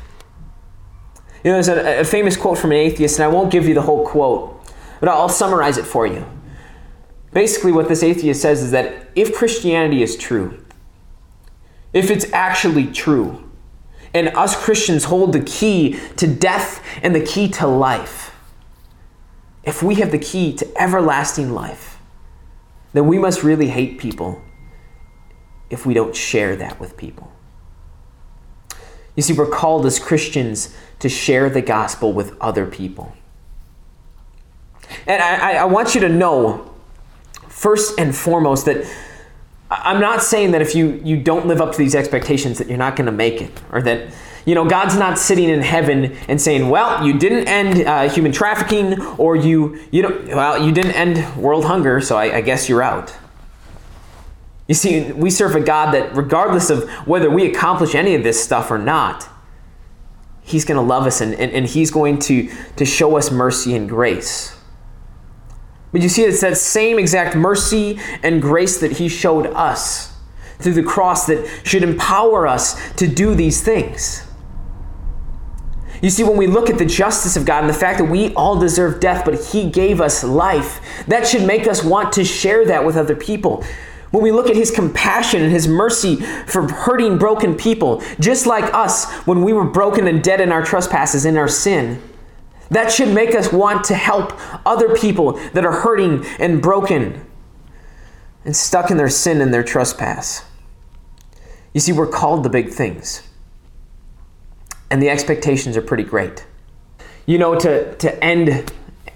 You 1.44 1.52
know, 1.52 1.62
there's 1.62 1.68
a, 1.68 2.00
a 2.00 2.04
famous 2.04 2.36
quote 2.36 2.58
from 2.58 2.72
an 2.72 2.78
atheist, 2.78 3.20
and 3.20 3.24
I 3.26 3.28
won't 3.28 3.52
give 3.52 3.68
you 3.68 3.74
the 3.74 3.82
whole 3.82 4.04
quote, 4.04 4.60
but 4.98 5.08
I'll 5.08 5.28
summarize 5.28 5.78
it 5.78 5.86
for 5.86 6.04
you. 6.04 6.26
Basically, 7.32 7.70
what 7.70 7.86
this 7.86 8.02
atheist 8.02 8.42
says 8.42 8.60
is 8.60 8.72
that 8.72 9.06
if 9.14 9.36
Christianity 9.36 10.02
is 10.02 10.16
true, 10.16 10.64
if 11.92 12.10
it's 12.10 12.32
actually 12.32 12.88
true, 12.88 13.45
and 14.16 14.28
us 14.36 14.56
Christians 14.56 15.04
hold 15.04 15.32
the 15.32 15.40
key 15.40 15.98
to 16.16 16.26
death 16.26 16.82
and 17.02 17.14
the 17.14 17.20
key 17.20 17.48
to 17.52 17.66
life. 17.66 18.34
If 19.62 19.82
we 19.82 19.96
have 19.96 20.10
the 20.10 20.18
key 20.18 20.54
to 20.54 20.80
everlasting 20.80 21.52
life, 21.52 21.98
then 22.92 23.06
we 23.06 23.18
must 23.18 23.42
really 23.42 23.68
hate 23.68 23.98
people 23.98 24.42
if 25.68 25.84
we 25.84 25.92
don't 25.92 26.14
share 26.14 26.56
that 26.56 26.80
with 26.80 26.96
people. 26.96 27.32
You 29.16 29.22
see, 29.22 29.32
we're 29.32 29.50
called 29.50 29.86
as 29.86 29.98
Christians 29.98 30.74
to 31.00 31.08
share 31.08 31.50
the 31.50 31.62
gospel 31.62 32.12
with 32.12 32.36
other 32.40 32.66
people. 32.66 33.12
And 35.06 35.22
I, 35.22 35.54
I, 35.54 35.64
want 35.64 35.94
you 35.94 36.00
to 36.02 36.08
know, 36.08 36.72
first 37.48 37.98
and 37.98 38.14
foremost, 38.14 38.66
that 38.66 38.86
I'm 39.84 40.00
not 40.00 40.22
saying 40.22 40.52
that 40.52 40.62
if 40.62 40.74
you, 40.74 41.00
you 41.04 41.16
don't 41.16 41.46
live 41.46 41.60
up 41.60 41.72
to 41.72 41.78
these 41.78 41.94
expectations 41.94 42.58
that 42.58 42.68
you're 42.68 42.78
not 42.78 42.96
going 42.96 43.06
to 43.06 43.12
make 43.12 43.40
it 43.40 43.50
or 43.72 43.82
that 43.82 44.08
you 44.44 44.54
know 44.54 44.64
God's 44.64 44.96
not 44.96 45.18
sitting 45.18 45.48
in 45.48 45.60
heaven 45.60 46.16
and 46.28 46.40
saying, 46.40 46.68
"Well, 46.68 47.04
you 47.04 47.18
didn't 47.18 47.48
end 47.48 47.86
uh, 47.86 48.08
human 48.08 48.30
trafficking 48.30 49.00
or 49.18 49.34
you 49.34 49.80
you 49.90 50.02
know 50.02 50.20
well, 50.28 50.64
you 50.64 50.72
didn't 50.72 50.92
end 50.92 51.36
world 51.36 51.64
hunger, 51.64 52.00
so 52.00 52.16
I, 52.16 52.36
I 52.36 52.40
guess 52.42 52.68
you're 52.68 52.82
out." 52.82 53.16
You 54.68 54.74
see, 54.74 55.12
we 55.12 55.30
serve 55.30 55.54
a 55.54 55.60
God 55.60 55.92
that 55.94 56.14
regardless 56.16 56.70
of 56.70 56.88
whether 57.06 57.30
we 57.30 57.46
accomplish 57.46 57.94
any 57.94 58.14
of 58.14 58.24
this 58.24 58.42
stuff 58.42 58.70
or 58.70 58.78
not, 58.78 59.28
He's 60.42 60.64
going 60.64 60.76
to 60.76 60.82
love 60.82 61.06
us 61.06 61.20
and, 61.20 61.34
and, 61.34 61.52
and 61.52 61.66
He's 61.66 61.90
going 61.90 62.18
to, 62.20 62.50
to 62.76 62.84
show 62.84 63.16
us 63.16 63.30
mercy 63.30 63.74
and 63.74 63.88
grace. 63.88 64.55
But 65.96 66.02
you 66.02 66.10
see, 66.10 66.24
it's 66.24 66.42
that 66.42 66.58
same 66.58 66.98
exact 66.98 67.34
mercy 67.34 67.98
and 68.22 68.42
grace 68.42 68.80
that 68.80 68.92
He 68.92 69.08
showed 69.08 69.46
us 69.46 70.14
through 70.58 70.74
the 70.74 70.82
cross 70.82 71.26
that 71.26 71.48
should 71.64 71.82
empower 71.82 72.46
us 72.46 72.92
to 72.96 73.08
do 73.08 73.34
these 73.34 73.62
things. 73.62 74.22
You 76.02 76.10
see, 76.10 76.22
when 76.22 76.36
we 76.36 76.48
look 76.48 76.68
at 76.68 76.76
the 76.76 76.84
justice 76.84 77.34
of 77.34 77.46
God 77.46 77.60
and 77.60 77.70
the 77.70 77.78
fact 77.78 77.98
that 77.98 78.10
we 78.10 78.34
all 78.34 78.58
deserve 78.58 79.00
death, 79.00 79.24
but 79.24 79.42
He 79.42 79.70
gave 79.70 80.02
us 80.02 80.22
life, 80.22 80.82
that 81.06 81.26
should 81.26 81.46
make 81.46 81.66
us 81.66 81.82
want 81.82 82.12
to 82.12 82.26
share 82.26 82.66
that 82.66 82.84
with 82.84 82.98
other 82.98 83.16
people. 83.16 83.64
When 84.10 84.22
we 84.22 84.32
look 84.32 84.50
at 84.50 84.54
His 84.54 84.70
compassion 84.70 85.40
and 85.40 85.50
His 85.50 85.66
mercy 85.66 86.16
for 86.16 86.70
hurting 86.70 87.16
broken 87.16 87.54
people, 87.54 88.02
just 88.20 88.44
like 88.44 88.70
us 88.74 89.10
when 89.26 89.42
we 89.42 89.54
were 89.54 89.64
broken 89.64 90.06
and 90.08 90.22
dead 90.22 90.42
in 90.42 90.52
our 90.52 90.62
trespasses, 90.62 91.24
in 91.24 91.38
our 91.38 91.48
sin, 91.48 92.02
that 92.70 92.90
should 92.90 93.08
make 93.14 93.34
us 93.34 93.52
want 93.52 93.84
to 93.84 93.94
help 93.94 94.32
other 94.66 94.96
people 94.96 95.32
that 95.52 95.64
are 95.64 95.72
hurting 95.72 96.24
and 96.38 96.60
broken 96.60 97.24
and 98.44 98.56
stuck 98.56 98.90
in 98.90 98.96
their 98.96 99.08
sin 99.08 99.40
and 99.40 99.52
their 99.52 99.62
trespass. 99.62 100.44
You 101.74 101.80
see, 101.80 101.92
we're 101.92 102.06
called 102.06 102.42
the 102.42 102.48
big 102.48 102.70
things, 102.70 103.22
and 104.90 105.02
the 105.02 105.10
expectations 105.10 105.76
are 105.76 105.82
pretty 105.82 106.04
great. 106.04 106.46
You 107.26 107.38
know, 107.38 107.58
to, 107.58 107.94
to 107.96 108.24
end 108.24 108.72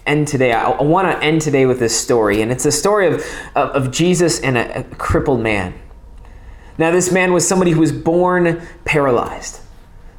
end 0.07 0.27
today, 0.27 0.53
I, 0.53 0.71
I 0.71 0.83
want 0.83 1.09
to 1.09 1.25
end 1.25 1.41
today 1.41 1.67
with 1.67 1.79
this 1.79 1.99
story, 1.99 2.43
and 2.43 2.51
it's 2.51 2.67
a 2.67 2.73
story 2.73 3.07
of, 3.07 3.25
of, 3.55 3.71
of 3.71 3.91
Jesus 3.91 4.41
and 4.41 4.59
a, 4.59 4.81
a 4.81 4.83
crippled 4.83 5.41
man. 5.41 5.75
Now, 6.79 6.91
this 6.91 7.13
man 7.13 7.33
was 7.33 7.47
somebody 7.47 7.73
who 7.73 7.81
was 7.81 7.93
born 7.93 8.63
paralyzed. 8.85 9.60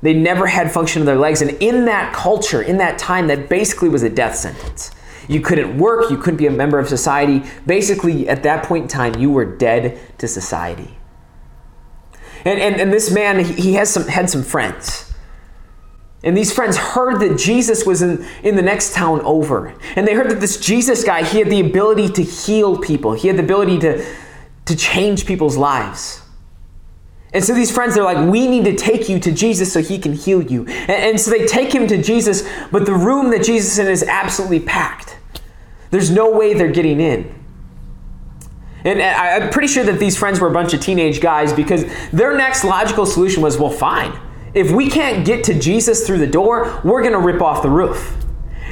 They 0.01 0.13
never 0.13 0.47
had 0.47 0.71
function 0.71 1.01
of 1.01 1.05
their 1.05 1.17
legs. 1.17 1.41
And 1.41 1.51
in 1.61 1.85
that 1.85 2.13
culture, 2.13 2.61
in 2.61 2.77
that 2.77 2.97
time, 2.97 3.27
that 3.27 3.49
basically 3.49 3.89
was 3.89 4.03
a 4.03 4.09
death 4.09 4.35
sentence. 4.35 4.91
You 5.27 5.41
couldn't 5.41 5.77
work, 5.77 6.09
you 6.09 6.17
couldn't 6.17 6.37
be 6.37 6.47
a 6.47 6.51
member 6.51 6.79
of 6.79 6.89
society. 6.89 7.43
Basically, 7.65 8.27
at 8.27 8.43
that 8.43 8.65
point 8.65 8.83
in 8.83 8.87
time, 8.87 9.15
you 9.15 9.29
were 9.29 9.45
dead 9.45 9.99
to 10.17 10.27
society. 10.27 10.97
And, 12.43 12.59
and, 12.59 12.81
and 12.81 12.91
this 12.91 13.11
man, 13.11 13.43
he 13.43 13.75
has 13.75 13.91
some, 13.91 14.07
had 14.07 14.29
some 14.29 14.43
friends. 14.43 15.13
And 16.23 16.37
these 16.37 16.53
friends 16.53 16.77
heard 16.77 17.19
that 17.21 17.37
Jesus 17.37 17.85
was 17.85 18.01
in, 18.01 18.25
in 18.43 18.55
the 18.55 18.61
next 18.61 18.93
town 18.93 19.21
over. 19.21 19.75
And 19.95 20.07
they 20.07 20.13
heard 20.13 20.29
that 20.29 20.39
this 20.39 20.59
Jesus 20.59 21.03
guy, 21.03 21.23
he 21.23 21.39
had 21.39 21.49
the 21.49 21.59
ability 21.59 22.09
to 22.09 22.23
heal 22.23 22.77
people, 22.77 23.13
he 23.13 23.27
had 23.27 23.37
the 23.37 23.43
ability 23.43 23.79
to, 23.79 24.05
to 24.65 24.75
change 24.75 25.25
people's 25.25 25.57
lives. 25.57 26.20
And 27.33 27.43
so 27.43 27.53
these 27.53 27.71
friends, 27.71 27.95
they're 27.95 28.03
like, 28.03 28.29
we 28.29 28.47
need 28.47 28.65
to 28.65 28.75
take 28.75 29.07
you 29.07 29.19
to 29.19 29.31
Jesus 29.31 29.71
so 29.71 29.81
he 29.81 29.97
can 29.97 30.13
heal 30.13 30.41
you. 30.41 30.65
And, 30.65 30.89
and, 30.89 31.19
so 31.19 31.31
they 31.31 31.45
take 31.45 31.73
him 31.73 31.87
to 31.87 32.01
Jesus, 32.01 32.47
but 32.71 32.85
the 32.85 32.93
room 32.93 33.31
that 33.31 33.43
Jesus 33.43 33.73
is 33.73 33.79
in 33.79 33.87
is 33.87 34.03
absolutely 34.03 34.59
packed. 34.59 35.17
There's 35.91 36.11
no 36.11 36.31
way 36.31 36.53
they're 36.53 36.71
getting 36.71 36.99
in. 36.99 37.33
And 38.83 39.01
I'm 39.01 39.49
pretty 39.51 39.67
sure 39.67 39.83
that 39.83 39.99
these 39.99 40.17
friends 40.17 40.39
were 40.39 40.47
a 40.47 40.53
bunch 40.53 40.73
of 40.73 40.81
teenage 40.81 41.21
guys 41.21 41.53
because 41.53 41.85
their 42.11 42.35
next 42.35 42.63
logical 42.63 43.05
solution 43.05 43.43
was, 43.43 43.57
well, 43.57 43.69
fine. 43.69 44.19
If 44.53 44.71
we 44.71 44.89
can't 44.89 45.25
get 45.25 45.43
to 45.45 45.57
Jesus 45.57 46.05
through 46.05 46.17
the 46.17 46.27
door, 46.27 46.81
we're 46.83 47.01
going 47.01 47.13
to 47.13 47.19
rip 47.19 47.41
off 47.41 47.61
the 47.61 47.69
roof. 47.69 48.20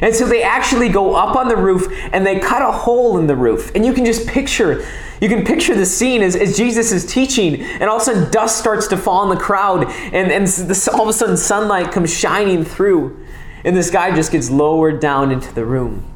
And 0.01 0.15
so 0.15 0.25
they 0.25 0.43
actually 0.43 0.89
go 0.89 1.15
up 1.15 1.35
on 1.35 1.47
the 1.47 1.57
roof 1.57 1.87
and 2.11 2.25
they 2.25 2.39
cut 2.39 2.61
a 2.61 2.71
hole 2.71 3.17
in 3.17 3.27
the 3.27 3.35
roof. 3.35 3.71
And 3.75 3.85
you 3.85 3.93
can 3.93 4.05
just 4.05 4.27
picture 4.27 4.85
you 5.21 5.27
can 5.27 5.43
picture 5.43 5.75
the 5.75 5.85
scene 5.85 6.21
as, 6.21 6.35
as 6.35 6.55
Jesus 6.55 6.91
is 6.91 7.05
teaching, 7.05 7.61
and 7.61 7.83
all 7.83 7.97
of 7.97 8.01
a 8.01 8.05
sudden 8.05 8.31
dust 8.31 8.57
starts 8.57 8.87
to 8.87 8.97
fall 8.97 9.19
on 9.19 9.29
the 9.29 9.41
crowd, 9.41 9.83
and, 10.13 10.31
and 10.31 10.47
this, 10.47 10.87
all 10.87 11.01
of 11.01 11.09
a 11.09 11.13
sudden 11.13 11.35
sunlight 11.35 11.91
comes 11.91 12.13
shining 12.13 12.63
through, 12.63 13.25
and 13.65 13.75
this 13.75 13.89
guy 13.89 14.15
just 14.15 14.31
gets 14.31 14.49
lowered 14.49 15.01
down 15.01 15.31
into 15.31 15.53
the 15.53 15.65
room. 15.65 16.09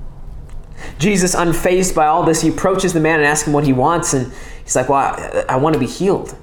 Jesus, 1.00 1.36
unfazed 1.36 1.96
by 1.96 2.08
all 2.08 2.24
this, 2.24 2.42
he 2.42 2.50
approaches 2.50 2.94
the 2.94 3.00
man 3.00 3.20
and 3.20 3.28
asks 3.28 3.46
him 3.46 3.54
what 3.54 3.66
he 3.66 3.74
wants, 3.74 4.14
and 4.14 4.32
he's 4.64 4.76
like, 4.76 4.88
Well, 4.88 5.00
I, 5.00 5.46
I 5.50 5.56
want 5.58 5.74
to 5.74 5.80
be 5.80 5.88
healed. 5.88 6.38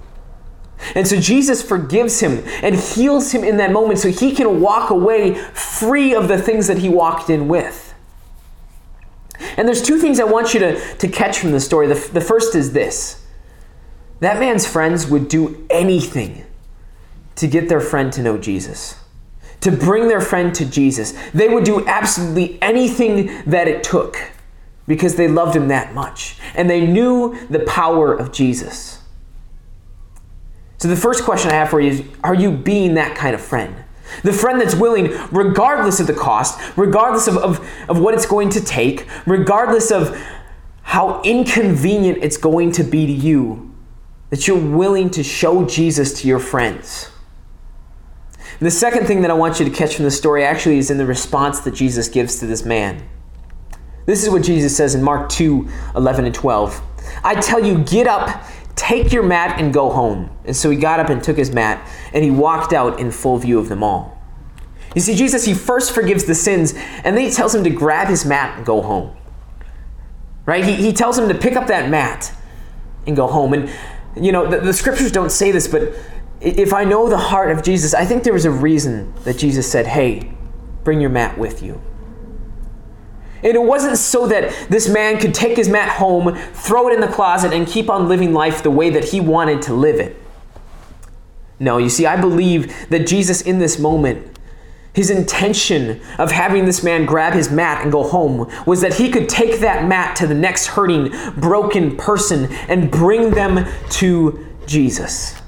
And 0.95 1.07
so 1.07 1.21
Jesus 1.21 1.63
forgives 1.63 2.21
him 2.21 2.43
and 2.63 2.75
heals 2.75 3.33
him 3.33 3.45
in 3.45 3.59
that 3.59 3.73
moment 3.73 3.99
so 3.99 4.09
he 4.09 4.35
can 4.35 4.61
walk 4.61 4.91
away 4.91 5.35
free 5.35 6.15
of 6.15 6.29
the 6.29 6.41
things 6.41 6.67
that 6.67 6.79
he 6.79 6.89
walked 6.89 7.31
in 7.31 7.49
with. 7.49 7.95
And 9.57 9.67
there's 9.67 9.83
two 9.83 9.99
things 9.99 10.21
I 10.21 10.25
want 10.25 10.55
you 10.55 10.61
to, 10.61 10.97
to 10.97 11.09
catch 11.09 11.39
from 11.39 11.53
the 11.53 11.61
story. 11.61 11.87
The, 11.87 12.11
the 12.13 12.21
first 12.21 12.55
is 12.55 12.73
this 12.73 13.25
that 14.21 14.39
man's 14.39 14.67
friends 14.67 15.07
would 15.07 15.29
do 15.29 15.67
anything 15.71 16.45
to 17.37 17.47
get 17.47 17.71
their 17.71 17.81
friend 17.81 18.13
to 18.13 18.23
know 18.23 18.37
Jesus, 18.37 18.97
to 19.63 19.73
bring 19.73 20.09
their 20.09 20.21
friend 20.21 20.55
to 20.57 20.67
Jesus. 20.67 21.15
They 21.33 21.49
would 21.49 21.65
do 21.65 21.87
absolutely 21.87 22.61
anything 22.61 23.43
that 23.47 23.67
it 23.67 23.83
took 23.83 24.19
because 24.87 25.17
they 25.17 25.27
loved 25.27 25.57
him 25.57 25.69
that 25.69 25.95
much 25.95 26.37
and 26.55 26.69
they 26.69 26.87
knew 26.87 27.39
the 27.49 27.61
power 27.61 28.13
of 28.13 28.31
Jesus. 28.31 29.00
So, 30.81 30.89
the 30.89 30.97
first 30.97 31.25
question 31.25 31.51
I 31.51 31.55
have 31.55 31.69
for 31.69 31.79
you 31.79 31.91
is 31.91 32.03
Are 32.25 32.35
you 32.35 32.51
being 32.51 32.95
that 32.95 33.15
kind 33.15 33.35
of 33.35 33.41
friend? 33.41 33.85
The 34.25 34.33
friend 34.33 34.59
that's 34.61 34.75
willing, 34.75 35.13
regardless 35.31 36.01
of 36.01 36.07
the 36.07 36.15
cost, 36.15 36.59
regardless 36.77 37.29
of, 37.29 37.37
of, 37.37 37.61
of 37.89 38.01
what 38.01 38.15
it's 38.15 38.27
going 38.27 38.49
to 38.51 38.65
take, 38.65 39.07
regardless 39.27 39.93
of 39.93 40.19
how 40.83 41.21
inconvenient 41.23 42.19
it's 42.23 42.39
going 42.39 42.73
to 42.73 42.83
be 42.83 43.07
to 43.07 43.13
you, 43.13 43.73
that 44.31 44.49
you're 44.49 44.59
willing 44.59 45.11
to 45.11 45.23
show 45.23 45.67
Jesus 45.67 46.19
to 46.23 46.29
your 46.29 46.41
friends. 46.41 47.11
And 48.59 48.67
the 48.67 48.71
second 48.71 49.07
thing 49.07 49.21
that 49.21 49.31
I 49.31 49.35
want 49.35 49.61
you 49.61 49.67
to 49.67 49.71
catch 49.71 49.95
from 49.95 50.07
the 50.07 50.11
story 50.11 50.45
actually 50.45 50.79
is 50.79 50.91
in 50.91 50.97
the 50.97 51.07
response 51.07 51.61
that 51.61 51.75
Jesus 51.75 52.09
gives 52.09 52.41
to 52.41 52.47
this 52.47 52.65
man. 52.65 53.07
This 54.07 54.25
is 54.25 54.31
what 54.31 54.43
Jesus 54.43 54.77
says 54.77 54.95
in 54.95 55.03
Mark 55.03 55.29
2 55.29 55.69
11 55.95 56.25
and 56.25 56.35
12. 56.35 56.83
I 57.23 57.35
tell 57.41 57.65
you, 57.65 57.79
get 57.85 58.07
up, 58.07 58.45
take 58.77 59.13
your 59.13 59.23
mat, 59.23 59.61
and 59.61 59.73
go 59.73 59.91
home. 59.91 60.31
And 60.45 60.57
so 60.57 60.71
he 60.71 60.77
got 60.77 61.01
up 61.01 61.09
and 61.09 61.23
took 61.23 61.37
his 61.37 61.53
mat, 61.53 61.87
and 62.13 62.25
he 62.25 62.31
walked 62.31 62.73
out 62.73 62.99
in 62.99 63.11
full 63.11 63.39
view 63.39 63.59
of 63.59 63.69
them 63.69 63.83
all. 63.83 64.19
You 64.95 65.01
see, 65.01 65.15
Jesus, 65.15 65.45
he 65.45 65.55
first 65.55 65.93
forgives 65.93 66.25
the 66.25 66.35
sins, 66.35 66.75
and 67.05 67.17
then 67.17 67.25
he 67.25 67.31
tells 67.31 67.55
him 67.55 67.63
to 67.65 67.71
grab 67.71 68.09
his 68.09 68.25
mat 68.25 68.57
and 68.57 68.67
go 68.67 68.83
home. 68.83 69.17
Right? 70.47 70.65
He, 70.65 70.75
he 70.75 70.93
tells 70.93 71.19
him 71.19 71.29
to 71.29 71.35
pick 71.35 71.55
up 71.55 71.69
that 71.69 71.91
mat 71.91 72.33
and 73.07 73.15
go 73.15 73.27
home. 73.27 73.53
And, 73.53 73.71
you 74.17 74.33
know, 74.33 74.49
the, 74.49 74.59
the 74.61 74.73
scriptures 74.73 75.13
don't 75.13 75.31
say 75.31 75.53
this, 75.53 75.69
but 75.69 75.95
if 76.41 76.73
I 76.73 76.85
know 76.85 77.09
the 77.09 77.19
heart 77.19 77.51
of 77.51 77.63
Jesus, 77.63 77.95
I 77.95 78.05
think 78.05 78.25
there 78.25 78.33
was 78.33 78.47
a 78.47 78.51
reason 78.51 79.15
that 79.25 79.39
Jesus 79.39 79.71
said, 79.71 79.87
hey, 79.87 80.33
bring 80.83 81.01
your 81.01 81.11
mat 81.11 81.39
with 81.39 81.63
you. 81.63 81.81
And 83.43 83.55
it 83.55 83.63
wasn't 83.63 83.97
so 83.97 84.27
that 84.29 84.53
this 84.69 84.89
man 84.89 85.19
could 85.19 85.35
take 85.35 85.57
his 85.57 85.69
mat 85.69 85.89
home, 85.91 86.37
throw 86.53 86.89
it 86.89 86.95
in 86.95 87.01
the 87.01 87.09
closet, 87.09 87.53
and 87.53 87.67
keep 87.67 87.89
on 87.89 88.09
living 88.09 88.33
life 88.33 88.63
the 88.63 88.71
way 88.71 88.91
that 88.91 89.05
he 89.05 89.21
wanted 89.21 89.63
to 89.63 89.75
live 89.75 89.99
it. 89.99 90.17
No, 91.59 91.79
you 91.79 91.89
see, 91.89 92.07
I 92.07 92.21
believe 92.21 92.89
that 92.89 93.07
Jesus 93.07 93.43
in 93.43 93.59
this 93.59 93.79
moment, 93.79 94.39
his 94.93 95.11
intention 95.11 96.01
of 96.19 96.33
having 96.33 96.65
this 96.65 96.83
man 96.83 97.07
grab 97.07 97.33
his 97.33 97.51
mat 97.51 97.83
and 97.83 97.93
go 97.93 98.03
home 98.03 98.51
was 98.67 98.81
that 98.81 98.95
he 98.95 99.11
could 99.11 99.29
take 99.29 99.61
that 99.61 99.87
mat 99.87 100.17
to 100.17 100.27
the 100.27 100.35
next 100.35 100.67
hurting, 100.67 101.13
broken 101.37 101.97
person 101.97 102.47
and 102.69 102.91
bring 102.91 103.31
them 103.31 103.67
to 103.91 104.47
Jesus 104.67 105.40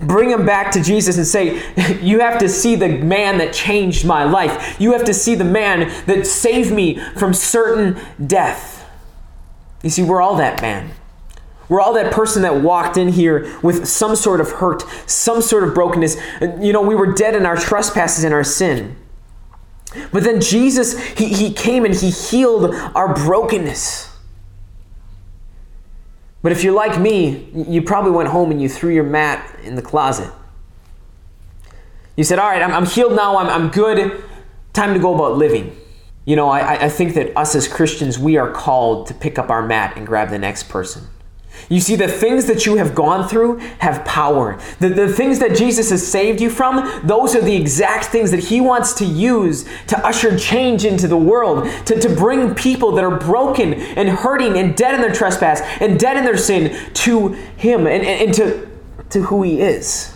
bring 0.00 0.30
them 0.30 0.44
back 0.46 0.72
to 0.72 0.82
Jesus 0.82 1.16
and 1.16 1.26
say, 1.26 1.62
You 2.00 2.20
have 2.20 2.38
to 2.40 2.48
see 2.48 2.76
the 2.76 2.88
man 2.88 3.38
that 3.38 3.52
changed 3.52 4.04
my 4.04 4.24
life. 4.24 4.80
You 4.80 4.92
have 4.92 5.04
to 5.04 5.14
see 5.14 5.34
the 5.34 5.44
man 5.44 5.92
that 6.06 6.26
saved 6.26 6.72
me 6.72 6.98
from 7.16 7.34
certain 7.34 8.00
death. 8.26 8.88
You 9.82 9.90
see, 9.90 10.02
we're 10.02 10.22
all 10.22 10.36
that 10.36 10.62
man. 10.62 10.90
We're 11.68 11.80
all 11.80 11.94
that 11.94 12.12
person 12.12 12.42
that 12.42 12.60
walked 12.60 12.96
in 12.96 13.08
here 13.08 13.58
with 13.62 13.86
some 13.86 14.16
sort 14.16 14.40
of 14.40 14.50
hurt, 14.50 14.82
some 15.08 15.40
sort 15.40 15.64
of 15.64 15.74
brokenness. 15.74 16.16
You 16.60 16.72
know, 16.72 16.82
we 16.82 16.94
were 16.94 17.12
dead 17.14 17.34
in 17.34 17.46
our 17.46 17.56
trespasses 17.56 18.24
and 18.24 18.34
our 18.34 18.44
sin. 18.44 18.96
But 20.12 20.24
then 20.24 20.40
Jesus, 20.40 20.98
he, 21.14 21.28
he 21.28 21.52
came 21.52 21.84
and 21.84 21.94
he 21.94 22.10
healed 22.10 22.74
our 22.94 23.14
brokenness. 23.14 24.13
But 26.44 26.52
if 26.52 26.62
you're 26.62 26.74
like 26.74 27.00
me, 27.00 27.48
you 27.54 27.80
probably 27.80 28.10
went 28.10 28.28
home 28.28 28.50
and 28.50 28.60
you 28.60 28.68
threw 28.68 28.92
your 28.92 29.02
mat 29.02 29.58
in 29.62 29.76
the 29.76 29.82
closet. 29.82 30.30
You 32.18 32.24
said, 32.24 32.38
All 32.38 32.46
right, 32.46 32.60
I'm, 32.60 32.70
I'm 32.70 32.84
healed 32.84 33.16
now, 33.16 33.38
I'm, 33.38 33.48
I'm 33.48 33.70
good, 33.70 34.22
time 34.74 34.92
to 34.92 35.00
go 35.00 35.14
about 35.14 35.38
living. 35.38 35.74
You 36.26 36.36
know, 36.36 36.50
I, 36.50 36.84
I 36.84 36.88
think 36.90 37.14
that 37.14 37.34
us 37.34 37.54
as 37.54 37.66
Christians, 37.66 38.18
we 38.18 38.36
are 38.36 38.52
called 38.52 39.06
to 39.06 39.14
pick 39.14 39.38
up 39.38 39.48
our 39.48 39.66
mat 39.66 39.96
and 39.96 40.06
grab 40.06 40.28
the 40.28 40.38
next 40.38 40.64
person. 40.68 41.06
You 41.68 41.80
see, 41.80 41.96
the 41.96 42.08
things 42.08 42.44
that 42.46 42.66
you 42.66 42.76
have 42.76 42.94
gone 42.94 43.28
through 43.28 43.56
have 43.78 44.04
power. 44.04 44.58
The, 44.80 44.90
the 44.90 45.08
things 45.08 45.38
that 45.38 45.56
Jesus 45.56 45.90
has 45.90 46.06
saved 46.06 46.40
you 46.40 46.50
from, 46.50 47.02
those 47.04 47.34
are 47.34 47.40
the 47.40 47.56
exact 47.56 48.06
things 48.06 48.30
that 48.32 48.40
He 48.40 48.60
wants 48.60 48.92
to 48.94 49.04
use 49.04 49.64
to 49.86 50.06
usher 50.06 50.38
change 50.38 50.84
into 50.84 51.08
the 51.08 51.16
world, 51.16 51.64
to, 51.86 51.98
to 51.98 52.08
bring 52.08 52.54
people 52.54 52.92
that 52.92 53.04
are 53.04 53.18
broken 53.18 53.74
and 53.74 54.08
hurting 54.08 54.58
and 54.58 54.76
dead 54.76 54.94
in 54.94 55.00
their 55.00 55.12
trespass 55.12 55.60
and 55.80 55.98
dead 55.98 56.16
in 56.16 56.24
their 56.24 56.36
sin 56.36 56.76
to 56.94 57.28
Him 57.28 57.86
and, 57.86 58.04
and, 58.04 58.28
and 58.28 58.34
to, 58.34 58.68
to 59.10 59.22
who 59.22 59.42
He 59.42 59.60
is. 59.60 60.14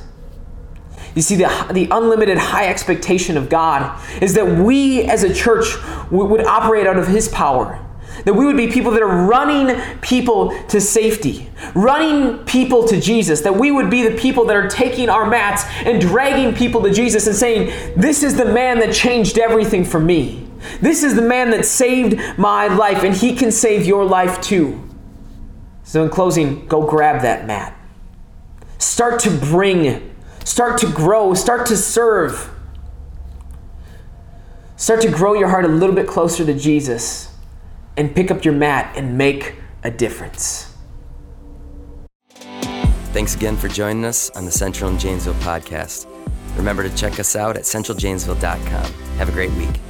You 1.14 1.22
see, 1.22 1.36
the, 1.36 1.48
the 1.72 1.88
unlimited 1.90 2.36
high 2.36 2.68
expectation 2.68 3.36
of 3.36 3.48
God 3.48 4.00
is 4.22 4.34
that 4.34 4.44
we 4.44 5.02
as 5.04 5.24
a 5.24 5.32
church 5.32 5.66
would 6.10 6.44
operate 6.44 6.86
out 6.86 6.98
of 6.98 7.08
His 7.08 7.28
power 7.28 7.84
that 8.24 8.34
we 8.34 8.44
would 8.44 8.56
be 8.56 8.68
people 8.70 8.90
that 8.92 9.02
are 9.02 9.26
running 9.26 9.80
people 10.00 10.56
to 10.68 10.80
safety, 10.80 11.50
running 11.74 12.38
people 12.44 12.86
to 12.88 13.00
Jesus. 13.00 13.40
That 13.42 13.56
we 13.56 13.70
would 13.70 13.90
be 13.90 14.02
the 14.02 14.16
people 14.16 14.44
that 14.46 14.56
are 14.56 14.68
taking 14.68 15.08
our 15.08 15.28
mats 15.28 15.64
and 15.84 16.00
dragging 16.00 16.54
people 16.54 16.82
to 16.82 16.92
Jesus 16.92 17.26
and 17.26 17.36
saying, 17.36 17.94
This 17.96 18.22
is 18.22 18.36
the 18.36 18.44
man 18.44 18.78
that 18.80 18.94
changed 18.94 19.38
everything 19.38 19.84
for 19.84 20.00
me. 20.00 20.46
This 20.80 21.02
is 21.02 21.14
the 21.14 21.22
man 21.22 21.50
that 21.50 21.64
saved 21.64 22.20
my 22.36 22.66
life, 22.66 23.04
and 23.04 23.14
he 23.14 23.34
can 23.34 23.52
save 23.52 23.86
your 23.86 24.04
life 24.04 24.40
too. 24.40 24.84
So, 25.84 26.02
in 26.02 26.10
closing, 26.10 26.66
go 26.66 26.86
grab 26.86 27.22
that 27.22 27.46
mat. 27.46 27.74
Start 28.78 29.20
to 29.20 29.30
bring, 29.30 30.14
start 30.44 30.78
to 30.80 30.90
grow, 30.90 31.34
start 31.34 31.66
to 31.66 31.76
serve. 31.76 32.50
Start 34.76 35.00
to 35.02 35.10
grow 35.10 35.34
your 35.34 35.48
heart 35.48 35.64
a 35.64 35.68
little 35.68 35.94
bit 35.94 36.06
closer 36.06 36.44
to 36.44 36.54
Jesus 36.54 37.27
and 37.98 38.14
pick 38.14 38.30
up 38.30 38.44
your 38.44 38.54
mat 38.54 38.96
and 38.96 39.18
make 39.18 39.56
a 39.82 39.90
difference. 39.90 40.72
Thanks 43.12 43.34
again 43.34 43.56
for 43.56 43.68
joining 43.68 44.04
us 44.04 44.30
on 44.30 44.44
the 44.44 44.52
Central 44.52 44.90
and 44.90 44.98
Janesville 44.98 45.34
podcast. 45.34 46.06
Remember 46.56 46.82
to 46.82 46.94
check 46.96 47.18
us 47.18 47.34
out 47.36 47.56
at 47.56 47.64
centraljanesville.com. 47.64 48.92
Have 49.18 49.28
a 49.28 49.32
great 49.32 49.52
week. 49.52 49.80